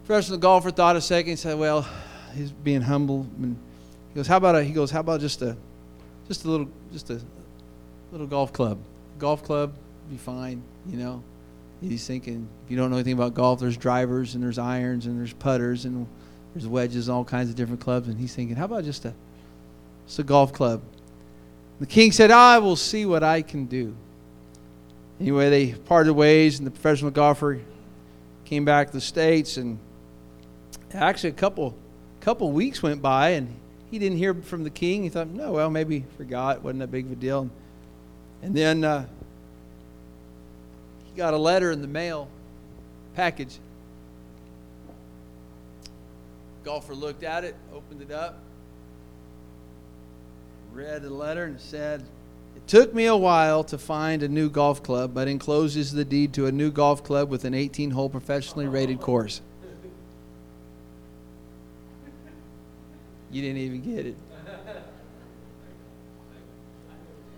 Professional 0.05 0.39
golfer 0.39 0.71
thought 0.71 0.95
a 0.95 1.01
second. 1.01 1.31
He 1.31 1.35
said, 1.35 1.57
"Well." 1.57 1.87
he's 2.33 2.51
being 2.51 2.81
humble. 2.81 3.27
And 3.41 3.57
he 4.09 4.15
goes, 4.15 4.27
"How 4.27 4.37
about 4.37 4.55
a?" 4.55 4.63
He 4.63 4.73
goes, 4.73 4.91
"How 4.91 4.99
about 4.99 5.21
just 5.21 5.41
a, 5.41 5.55
just 6.27 6.45
a 6.45 6.49
little, 6.49 6.69
just 6.91 7.09
a 7.09 7.19
little 8.11 8.27
golf 8.27 8.53
club? 8.53 8.79
Golf 9.19 9.43
club, 9.43 9.73
be 10.09 10.17
fine, 10.17 10.61
you 10.87 10.97
know." 10.97 11.23
He's 11.81 12.05
thinking, 12.05 12.47
if 12.63 12.69
you 12.69 12.77
don't 12.77 12.91
know 12.91 12.97
anything 12.97 13.13
about 13.13 13.33
golf, 13.33 13.59
there's 13.59 13.75
drivers 13.75 14.35
and 14.35 14.43
there's 14.43 14.59
irons 14.59 15.07
and 15.07 15.17
there's 15.17 15.33
putters 15.33 15.85
and 15.85 16.05
there's 16.53 16.67
wedges, 16.67 17.09
all 17.09 17.23
kinds 17.23 17.49
of 17.49 17.55
different 17.55 17.81
clubs. 17.81 18.07
And 18.07 18.19
he's 18.19 18.35
thinking, 18.35 18.55
how 18.55 18.65
about 18.65 18.83
just 18.83 19.05
a, 19.05 19.13
just 20.05 20.19
a 20.19 20.23
golf 20.23 20.53
club? 20.53 20.81
The 21.79 21.85
king 21.85 22.11
said, 22.11 22.31
I 22.31 22.59
will 22.59 22.75
see 22.75 23.05
what 23.05 23.23
I 23.23 23.41
can 23.41 23.65
do. 23.65 23.95
Anyway, 25.19 25.49
they 25.49 25.73
parted 25.73 26.13
ways, 26.13 26.59
and 26.59 26.67
the 26.67 26.71
professional 26.71 27.11
golfer 27.11 27.59
came 28.45 28.65
back 28.65 28.87
to 28.87 28.93
the 28.93 29.01
States. 29.01 29.57
And 29.57 29.79
actually, 30.93 31.29
a 31.29 31.33
couple 31.33 31.75
couple 32.21 32.51
weeks 32.51 32.83
went 32.83 33.01
by 33.01 33.29
and 33.29 33.53
he 33.89 33.99
didn't 33.99 34.17
hear 34.17 34.33
from 34.33 34.63
the 34.63 34.69
king. 34.69 35.03
He 35.03 35.09
thought, 35.09 35.27
no, 35.27 35.51
well, 35.51 35.69
maybe 35.69 36.05
forgot. 36.17 36.61
wasn't 36.61 36.79
that 36.79 36.91
big 36.91 37.07
of 37.07 37.11
a 37.11 37.15
deal. 37.15 37.49
And 38.41 38.55
then 38.55 38.83
uh, 38.83 39.05
he 41.05 41.17
got 41.17 41.33
a 41.33 41.37
letter 41.37 41.71
in 41.71 41.81
the 41.81 41.87
mail, 41.87 42.29
package. 43.15 43.59
Golfer 46.63 46.93
looked 46.93 47.23
at 47.23 47.43
it, 47.43 47.55
opened 47.73 48.01
it 48.01 48.11
up, 48.11 48.39
read 50.71 51.01
the 51.01 51.09
letter, 51.09 51.45
and 51.45 51.59
said, 51.59 52.03
It 52.55 52.67
took 52.67 52.93
me 52.93 53.05
a 53.07 53.15
while 53.15 53.63
to 53.65 53.77
find 53.77 54.21
a 54.21 54.27
new 54.27 54.49
golf 54.49 54.83
club, 54.83 55.13
but 55.13 55.27
encloses 55.27 55.91
the 55.91 56.05
deed 56.05 56.33
to 56.33 56.45
a 56.45 56.51
new 56.51 56.71
golf 56.71 57.03
club 57.03 57.29
with 57.29 57.45
an 57.45 57.53
18 57.53 57.91
hole 57.91 58.09
professionally 58.09 58.67
rated 58.67 59.01
course. 59.01 59.41
You 63.31 63.41
didn't 63.41 63.57
even 63.57 63.81
get 63.81 64.05
it. 64.05 64.17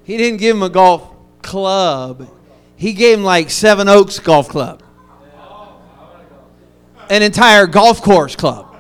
He 0.04 0.18
didn't 0.18 0.40
give 0.40 0.58
him 0.58 0.64
a 0.64 0.70
golf 0.70 1.08
club. 1.42 2.28
He 2.76 2.94
gave 2.94 3.20
him 3.20 3.24
like 3.24 3.50
Seven 3.50 3.88
Oaks 3.88 4.20
Golf 4.20 4.50
Club. 4.50 4.84
An 7.10 7.22
entire 7.22 7.68
golf 7.68 8.02
course 8.02 8.36
club. 8.36 8.73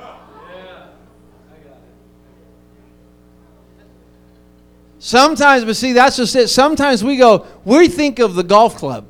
Sometimes, 5.06 5.66
but 5.66 5.76
see, 5.76 5.92
that's 5.92 6.16
just 6.16 6.34
it. 6.34 6.48
Sometimes 6.48 7.04
we 7.04 7.18
go, 7.18 7.46
we 7.66 7.90
think 7.90 8.20
of 8.20 8.36
the 8.36 8.42
golf 8.42 8.78
club. 8.78 9.06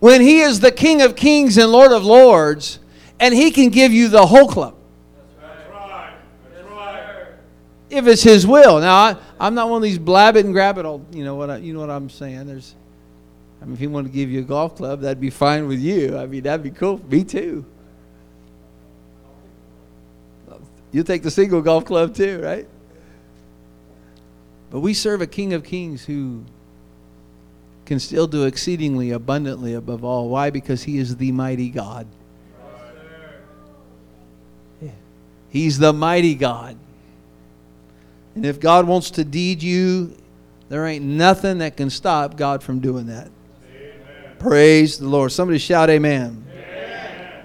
When 0.00 0.20
he 0.20 0.40
is 0.40 0.58
the 0.58 0.72
King 0.72 1.00
of 1.00 1.14
Kings 1.14 1.58
and 1.58 1.70
Lord 1.70 1.92
of 1.92 2.04
Lords, 2.04 2.80
and 3.20 3.32
he 3.32 3.52
can 3.52 3.68
give 3.68 3.92
you 3.92 4.08
the 4.08 4.26
whole 4.26 4.48
club. 4.48 4.74
if 7.88 8.08
it's 8.08 8.24
His 8.24 8.44
will. 8.44 8.80
Now, 8.80 8.96
I, 8.96 9.16
I'm 9.38 9.54
not 9.54 9.68
one 9.68 9.76
of 9.76 9.84
these 9.84 10.00
blab 10.00 10.34
it 10.34 10.44
and 10.44 10.52
grab 10.52 10.76
it 10.78 10.84
all. 10.84 11.06
You 11.12 11.22
know 11.22 11.36
what? 11.36 11.50
I, 11.50 11.58
you 11.58 11.72
know 11.72 11.78
what 11.78 11.90
I'm 11.90 12.10
saying? 12.10 12.48
There's, 12.48 12.74
I 13.62 13.64
mean, 13.64 13.74
if 13.74 13.78
He 13.78 13.86
wanted 13.86 14.08
to 14.08 14.12
give 14.12 14.28
you 14.28 14.40
a 14.40 14.42
golf 14.42 14.74
club, 14.74 15.02
that'd 15.02 15.20
be 15.20 15.30
fine 15.30 15.68
with 15.68 15.78
you. 15.78 16.18
I 16.18 16.26
mean, 16.26 16.42
that'd 16.42 16.64
be 16.64 16.72
cool. 16.72 17.00
Me 17.08 17.22
too. 17.22 17.64
You 20.90 21.04
take 21.04 21.22
the 21.22 21.30
single 21.30 21.62
golf 21.62 21.84
club 21.84 22.12
too, 22.12 22.40
right? 22.42 22.66
But 24.74 24.80
we 24.80 24.92
serve 24.92 25.22
a 25.22 25.28
King 25.28 25.52
of 25.52 25.62
Kings 25.62 26.04
who 26.04 26.42
can 27.86 28.00
still 28.00 28.26
do 28.26 28.42
exceedingly 28.42 29.12
abundantly 29.12 29.72
above 29.72 30.02
all. 30.02 30.28
Why? 30.28 30.50
Because 30.50 30.82
He 30.82 30.98
is 30.98 31.14
the 31.14 31.30
mighty 31.30 31.70
God. 31.70 32.08
He's 35.48 35.78
the 35.78 35.92
mighty 35.92 36.34
God. 36.34 36.76
And 38.34 38.44
if 38.44 38.58
God 38.58 38.88
wants 38.88 39.12
to 39.12 39.24
deed 39.24 39.62
you, 39.62 40.16
there 40.68 40.84
ain't 40.88 41.04
nothing 41.04 41.58
that 41.58 41.76
can 41.76 41.88
stop 41.88 42.36
God 42.36 42.60
from 42.60 42.80
doing 42.80 43.06
that. 43.06 43.30
Amen. 43.72 43.92
Praise 44.40 44.98
the 44.98 45.06
Lord. 45.06 45.30
Somebody 45.30 45.60
shout, 45.60 45.88
Amen. 45.88 46.44
amen. 46.50 47.44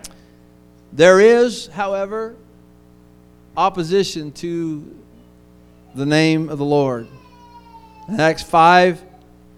There 0.94 1.20
is, 1.20 1.68
however, 1.68 2.36
opposition 3.56 4.32
to 4.32 4.98
the 5.94 6.08
name 6.08 6.50
of 6.50 6.58
the 6.58 6.65
Lord. 6.65 7.08
In 8.10 8.19
Acts 8.19 8.43
5, 8.43 9.04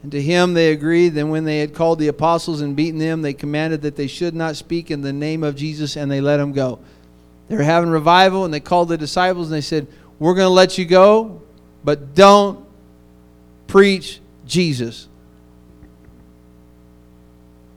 and 0.04 0.12
to 0.12 0.22
him 0.22 0.54
they 0.54 0.72
agreed. 0.72 1.10
Then, 1.10 1.30
when 1.30 1.44
they 1.44 1.60
had 1.60 1.74
called 1.74 2.00
the 2.00 2.08
apostles 2.08 2.62
and 2.62 2.76
beaten 2.76 3.00
them, 3.00 3.22
they 3.22 3.34
commanded 3.34 3.82
that 3.84 3.96
they 3.96 4.08
should 4.08 4.36
not 4.36 4.56
speak 4.56 4.92
in 4.92 5.02
the 5.02 5.14
name 5.14 5.44
of 5.44 5.56
Jesus, 5.56 5.96
and 5.96 6.12
they 6.12 6.22
let 6.22 6.38
them 6.38 6.52
go. 6.52 6.80
They 7.48 7.56
were 7.56 7.64
having 7.64 7.90
revival, 7.90 8.46
and 8.46 8.54
they 8.54 8.60
called 8.60 8.90
the 8.90 8.98
disciples, 8.98 9.48
and 9.48 9.56
they 9.56 9.62
said, 9.62 9.88
we're 10.22 10.36
going 10.36 10.46
to 10.46 10.54
let 10.54 10.78
you 10.78 10.86
go, 10.86 11.42
but 11.84 12.14
don't 12.14 12.64
preach 13.66 14.22
Jesus. 14.46 15.08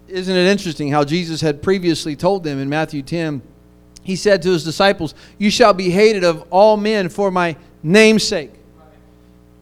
Isn't 0.08 0.36
it 0.36 0.46
interesting 0.46 0.90
how 0.90 1.04
Jesus 1.04 1.40
had 1.40 1.62
previously 1.62 2.14
told 2.16 2.44
them 2.44 2.58
in 2.58 2.68
Matthew 2.68 3.00
10? 3.00 3.40
He 4.02 4.14
said 4.14 4.42
to 4.42 4.50
his 4.50 4.62
disciples, 4.62 5.14
You 5.38 5.48
shall 5.48 5.72
be 5.72 5.88
hated 5.88 6.22
of 6.22 6.46
all 6.50 6.76
men 6.76 7.08
for 7.08 7.30
my 7.30 7.56
name's 7.82 8.24
sake, 8.24 8.52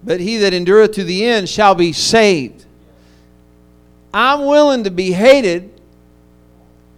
but 0.02 0.20
he 0.20 0.38
that 0.38 0.52
endureth 0.52 0.92
to 0.92 1.04
the 1.04 1.24
end 1.24 1.48
shall 1.48 1.74
be 1.74 1.92
saved. 1.92 2.64
I'm 4.12 4.44
willing 4.44 4.84
to 4.84 4.90
be 4.90 5.12
hated 5.12 5.80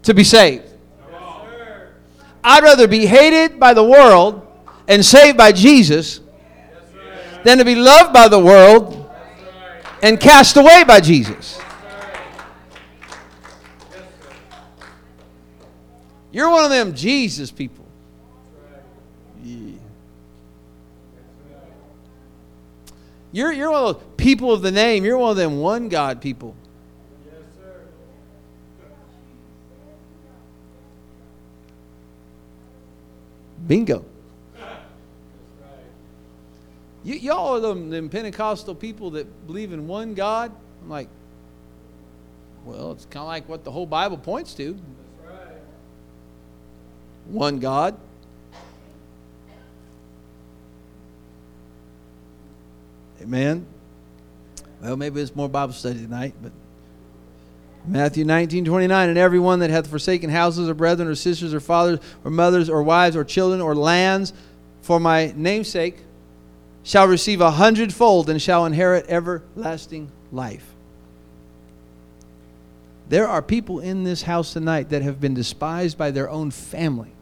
to 0.03 0.14
be 0.14 0.25
saved. 0.25 0.69
I'd 2.43 2.62
rather 2.62 2.87
be 2.87 3.07
hated 3.07 3.59
by 3.59 3.73
the 3.73 3.85
world 3.85 4.47
and 4.87 5.05
saved 5.05 5.38
by 5.38 5.53
Jesus 5.53 6.21
than 7.43 7.59
to 7.59 7.64
be 7.64 7.75
loved 7.75 8.12
by 8.12 8.29
the 8.29 8.38
world 8.38 9.11
and 10.03 10.21
cast 10.21 10.57
away 10.57 10.85
by 10.85 11.01
Jesus. 11.01 11.59
You're 16.33 16.51
one 16.51 16.64
of 16.64 16.71
them 16.71 16.95
Jesus 16.95 17.51
people. 17.51 17.84
You're, 23.35 23.51
you're 23.51 23.73
one 23.73 23.83
of 23.83 23.97
those 23.97 24.05
people 24.16 24.53
of 24.53 24.62
the 24.62 24.70
name. 24.70 25.05
You're 25.05 25.18
one 25.18 25.33
of 25.33 25.37
them 25.37 25.59
one 25.59 25.88
God 25.88 26.20
people. 26.20 26.55
Yes, 27.27 27.42
sir. 27.57 27.81
Bingo. 33.66 34.05
You, 37.03 37.16
y'all 37.16 37.57
are 37.57 37.61
them, 37.61 37.90
them 37.90 38.09
Pentecostal 38.09 38.77
people 38.77 39.11
that 39.11 39.49
believe 39.49 39.73
in 39.73 39.88
one 39.88 40.14
God. 40.14 40.53
I'm 40.81 40.88
like, 40.88 41.09
well, 42.64 42.92
it's 42.92 43.07
kind 43.07 43.23
of 43.23 43.27
like 43.27 43.49
what 43.49 43.64
the 43.64 43.73
whole 43.73 43.85
Bible 43.85 44.16
points 44.16 44.55
to. 44.55 44.75
That's 44.75 45.29
right. 45.29 45.59
One 47.27 47.59
God. 47.59 47.97
Amen. 53.25 53.65
Well, 54.83 54.99
maybe 54.99 55.19
it's 55.23 55.35
more 55.35 55.49
Bible 55.49 55.73
study 55.73 55.99
tonight, 55.99 56.35
but 56.43 56.53
Matthew 57.87 58.27
19, 58.27 58.67
29, 58.67 59.09
and 59.09 59.17
everyone 59.17 59.61
that 59.61 59.71
hath 59.71 59.87
forsaken 59.87 60.29
houses 60.29 60.69
or 60.69 60.75
brethren 60.75 61.09
or 61.09 61.15
sisters 61.15 61.55
or 61.55 61.61
fathers 61.61 62.01
or 62.23 62.31
mothers 62.31 62.69
or 62.69 62.83
wives 62.83 63.17
or 63.17 63.25
children 63.25 63.63
or 63.63 63.75
lands 63.75 64.35
for 64.83 65.01
my 65.01 65.33
name's 65.35 65.69
sake 65.69 65.97
shall 66.83 67.09
receive 67.09 67.41
a 67.41 67.53
hundredfold 67.53 68.29
and 68.29 68.43
shall 68.43 68.67
inherit 68.67 69.07
everlasting 69.09 70.11
life. 70.31 70.75
There 73.09 73.27
are 73.27 73.41
people 73.41 73.81
in 73.81 74.05
this 74.05 74.21
house 74.21 74.53
tonight 74.53 74.91
that 74.91 75.01
have 75.01 75.19
been 75.19 75.33
despised 75.33 75.97
by 75.97 76.11
their 76.11 76.29
own 76.29 76.51
family, 76.51 77.13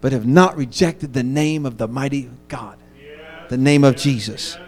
but 0.00 0.12
have 0.12 0.26
not 0.26 0.56
rejected 0.56 1.12
the 1.12 1.24
name 1.24 1.66
of 1.66 1.76
the 1.76 1.88
mighty 1.88 2.30
God, 2.46 2.78
the 3.48 3.56
name 3.56 3.84
of 3.84 3.96
Jesus. 3.96 4.58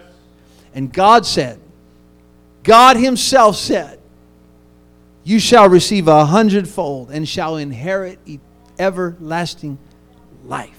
And 0.73 0.91
God 0.91 1.25
said, 1.25 1.59
God 2.63 2.97
Himself 2.97 3.55
said, 3.55 3.99
You 5.23 5.39
shall 5.39 5.69
receive 5.69 6.07
a 6.07 6.25
hundredfold 6.25 7.11
and 7.11 7.27
shall 7.27 7.57
inherit 7.57 8.19
everlasting 8.77 9.77
life. 10.45 10.77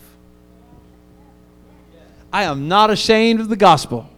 I 2.32 2.44
am 2.44 2.68
not 2.68 2.90
ashamed 2.90 3.40
of 3.40 3.48
the 3.48 3.56
gospel 3.56 4.08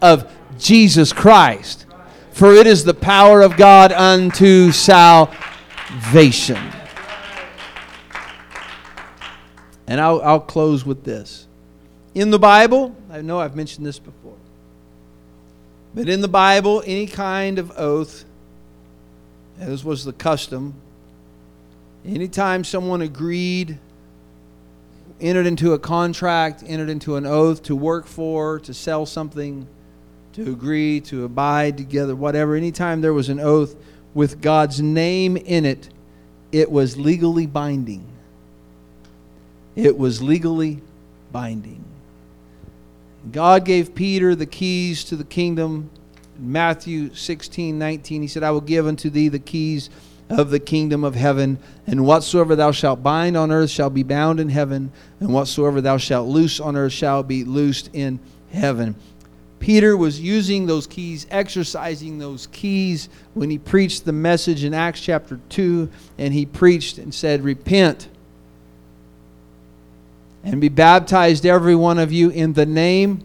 of 0.00 0.30
Jesus 0.58 1.12
Christ, 1.12 1.86
for 2.32 2.52
it 2.52 2.66
is 2.66 2.84
the 2.84 2.94
power 2.94 3.40
of 3.42 3.56
God 3.56 3.92
unto 3.92 4.72
salvation. 4.72 6.58
And 9.86 10.00
I'll, 10.00 10.20
I'll 10.22 10.40
close 10.40 10.84
with 10.84 11.04
this. 11.04 11.46
In 12.14 12.30
the 12.30 12.38
Bible, 12.38 12.96
I 13.12 13.20
know 13.20 13.38
I've 13.38 13.54
mentioned 13.54 13.84
this 13.84 13.98
before, 13.98 14.38
but 15.94 16.08
in 16.08 16.22
the 16.22 16.28
Bible, 16.28 16.82
any 16.86 17.06
kind 17.06 17.58
of 17.58 17.70
oath, 17.76 18.24
as 19.60 19.84
was 19.84 20.06
the 20.06 20.14
custom, 20.14 20.72
anytime 22.06 22.64
someone 22.64 23.02
agreed 23.02 23.78
entered 25.20 25.46
into 25.46 25.74
a 25.74 25.78
contract, 25.78 26.64
entered 26.66 26.88
into 26.88 27.16
an 27.16 27.26
oath 27.26 27.62
to 27.64 27.76
work 27.76 28.06
for, 28.06 28.58
to 28.60 28.72
sell 28.72 29.04
something, 29.04 29.66
to 30.32 30.50
agree, 30.50 30.98
to 31.02 31.24
abide 31.24 31.76
together, 31.76 32.16
whatever, 32.16 32.56
anytime 32.56 33.02
there 33.02 33.12
was 33.12 33.28
an 33.28 33.38
oath 33.38 33.76
with 34.14 34.40
God's 34.40 34.80
name 34.80 35.36
in 35.36 35.66
it, 35.66 35.90
it 36.50 36.70
was 36.70 36.96
legally 36.96 37.44
binding. 37.44 38.06
It 39.76 39.98
was 39.98 40.22
legally 40.22 40.80
binding. 41.30 41.84
God 43.30 43.64
gave 43.64 43.94
Peter 43.94 44.34
the 44.34 44.46
keys 44.46 45.04
to 45.04 45.16
the 45.16 45.24
kingdom. 45.24 45.90
Matthew 46.38 47.14
16, 47.14 47.78
19, 47.78 48.22
he 48.22 48.28
said, 48.28 48.42
I 48.42 48.50
will 48.50 48.60
give 48.60 48.86
unto 48.86 49.10
thee 49.10 49.28
the 49.28 49.38
keys 49.38 49.90
of 50.28 50.50
the 50.50 50.58
kingdom 50.58 51.04
of 51.04 51.14
heaven. 51.14 51.58
And 51.86 52.04
whatsoever 52.04 52.56
thou 52.56 52.72
shalt 52.72 53.02
bind 53.02 53.36
on 53.36 53.52
earth 53.52 53.70
shall 53.70 53.90
be 53.90 54.02
bound 54.02 54.40
in 54.40 54.48
heaven, 54.48 54.90
and 55.20 55.32
whatsoever 55.32 55.80
thou 55.80 55.98
shalt 55.98 56.28
loose 56.28 56.58
on 56.58 56.76
earth 56.76 56.92
shall 56.92 57.22
be 57.22 57.44
loosed 57.44 57.90
in 57.92 58.18
heaven. 58.50 58.96
Peter 59.60 59.96
was 59.96 60.20
using 60.20 60.66
those 60.66 60.88
keys, 60.88 61.24
exercising 61.30 62.18
those 62.18 62.48
keys 62.48 63.08
when 63.34 63.48
he 63.48 63.58
preached 63.58 64.04
the 64.04 64.12
message 64.12 64.64
in 64.64 64.74
Acts 64.74 65.00
chapter 65.00 65.38
2, 65.50 65.88
and 66.18 66.34
he 66.34 66.44
preached 66.44 66.98
and 66.98 67.14
said, 67.14 67.44
Repent 67.44 68.08
and 70.44 70.60
be 70.60 70.68
baptized, 70.68 71.46
every 71.46 71.76
one 71.76 71.98
of 71.98 72.12
you, 72.12 72.30
in 72.30 72.52
the 72.52 72.66
name 72.66 73.24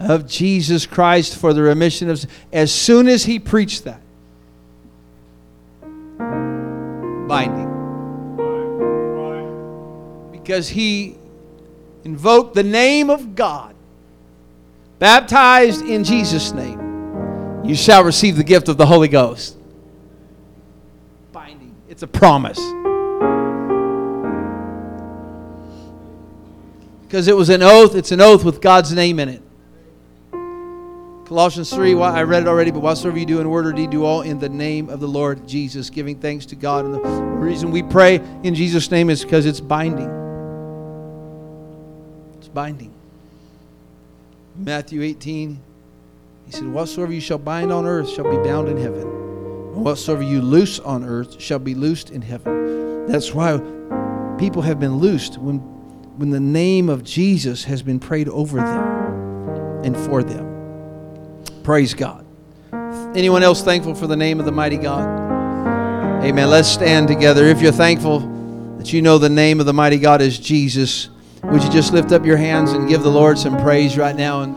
of 0.00 0.26
Jesus 0.26 0.86
Christ 0.86 1.36
for 1.36 1.52
the 1.52 1.62
remission 1.62 2.10
of 2.10 2.24
As 2.52 2.72
soon 2.72 3.08
as 3.08 3.24
he 3.24 3.38
preached 3.38 3.84
that, 3.84 4.00
binding. 7.28 7.70
Because 10.32 10.68
he 10.68 11.16
invoked 12.04 12.54
the 12.54 12.62
name 12.62 13.08
of 13.08 13.34
God, 13.34 13.74
baptized 14.98 15.82
in 15.82 16.04
Jesus' 16.04 16.52
name, 16.52 17.62
you 17.64 17.74
shall 17.74 18.04
receive 18.04 18.36
the 18.36 18.44
gift 18.44 18.68
of 18.68 18.76
the 18.76 18.84
Holy 18.84 19.08
Ghost. 19.08 19.56
Binding. 21.32 21.74
It's 21.88 22.02
a 22.02 22.06
promise. 22.06 22.58
Because 27.14 27.28
it 27.28 27.36
was 27.36 27.48
an 27.48 27.62
oath, 27.62 27.94
it's 27.94 28.10
an 28.10 28.20
oath 28.20 28.42
with 28.42 28.60
God's 28.60 28.92
name 28.92 29.20
in 29.20 29.28
it. 29.28 29.40
Colossians 31.28 31.72
3, 31.72 31.94
I 31.94 32.24
read 32.24 32.42
it 32.42 32.48
already, 32.48 32.72
but 32.72 32.80
whatsoever 32.80 33.16
you 33.16 33.24
do 33.24 33.38
in 33.38 33.48
word 33.48 33.68
or 33.68 33.72
deed, 33.72 33.90
do 33.90 34.04
all 34.04 34.22
in 34.22 34.40
the 34.40 34.48
name 34.48 34.88
of 34.90 34.98
the 34.98 35.06
Lord 35.06 35.46
Jesus, 35.46 35.90
giving 35.90 36.18
thanks 36.18 36.44
to 36.46 36.56
God. 36.56 36.84
And 36.84 36.92
the 36.92 36.98
reason 36.98 37.70
we 37.70 37.84
pray 37.84 38.16
in 38.42 38.56
Jesus' 38.56 38.90
name 38.90 39.10
is 39.10 39.22
because 39.22 39.46
it's 39.46 39.60
binding. 39.60 40.10
It's 42.38 42.48
binding. 42.48 42.92
Matthew 44.56 45.02
18, 45.02 45.60
he 46.46 46.50
said, 46.50 46.66
Whatsoever 46.66 47.12
you 47.12 47.20
shall 47.20 47.38
bind 47.38 47.70
on 47.70 47.86
earth 47.86 48.10
shall 48.10 48.28
be 48.28 48.42
bound 48.42 48.68
in 48.68 48.76
heaven. 48.76 49.02
And 49.02 49.84
whatsoever 49.84 50.24
you 50.24 50.42
loose 50.42 50.80
on 50.80 51.04
earth 51.04 51.40
shall 51.40 51.60
be 51.60 51.76
loosed 51.76 52.10
in 52.10 52.22
heaven. 52.22 53.06
That's 53.06 53.32
why 53.32 53.58
people 54.36 54.62
have 54.62 54.80
been 54.80 54.96
loosed 54.96 55.38
when, 55.38 55.73
when 56.16 56.30
the 56.30 56.40
name 56.40 56.88
of 56.88 57.02
Jesus 57.02 57.64
has 57.64 57.82
been 57.82 57.98
prayed 57.98 58.28
over 58.28 58.58
them 58.58 59.84
and 59.84 59.96
for 59.96 60.22
them. 60.22 61.44
Praise 61.62 61.94
God. 61.94 62.24
Anyone 63.16 63.42
else 63.42 63.62
thankful 63.62 63.94
for 63.94 64.06
the 64.06 64.16
name 64.16 64.38
of 64.38 64.46
the 64.46 64.52
mighty 64.52 64.76
God? 64.76 65.06
Amen. 66.24 66.48
Let's 66.48 66.68
stand 66.68 67.08
together. 67.08 67.46
If 67.46 67.60
you're 67.60 67.72
thankful 67.72 68.20
that 68.78 68.92
you 68.92 69.02
know 69.02 69.18
the 69.18 69.28
name 69.28 69.60
of 69.60 69.66
the 69.66 69.72
mighty 69.72 69.98
God 69.98 70.22
is 70.22 70.38
Jesus, 70.38 71.08
would 71.42 71.62
you 71.62 71.70
just 71.70 71.92
lift 71.92 72.12
up 72.12 72.24
your 72.24 72.36
hands 72.36 72.72
and 72.72 72.88
give 72.88 73.02
the 73.02 73.10
Lord 73.10 73.38
some 73.38 73.56
praise 73.58 73.98
right 73.98 74.16
now 74.16 74.42
and 74.42 74.54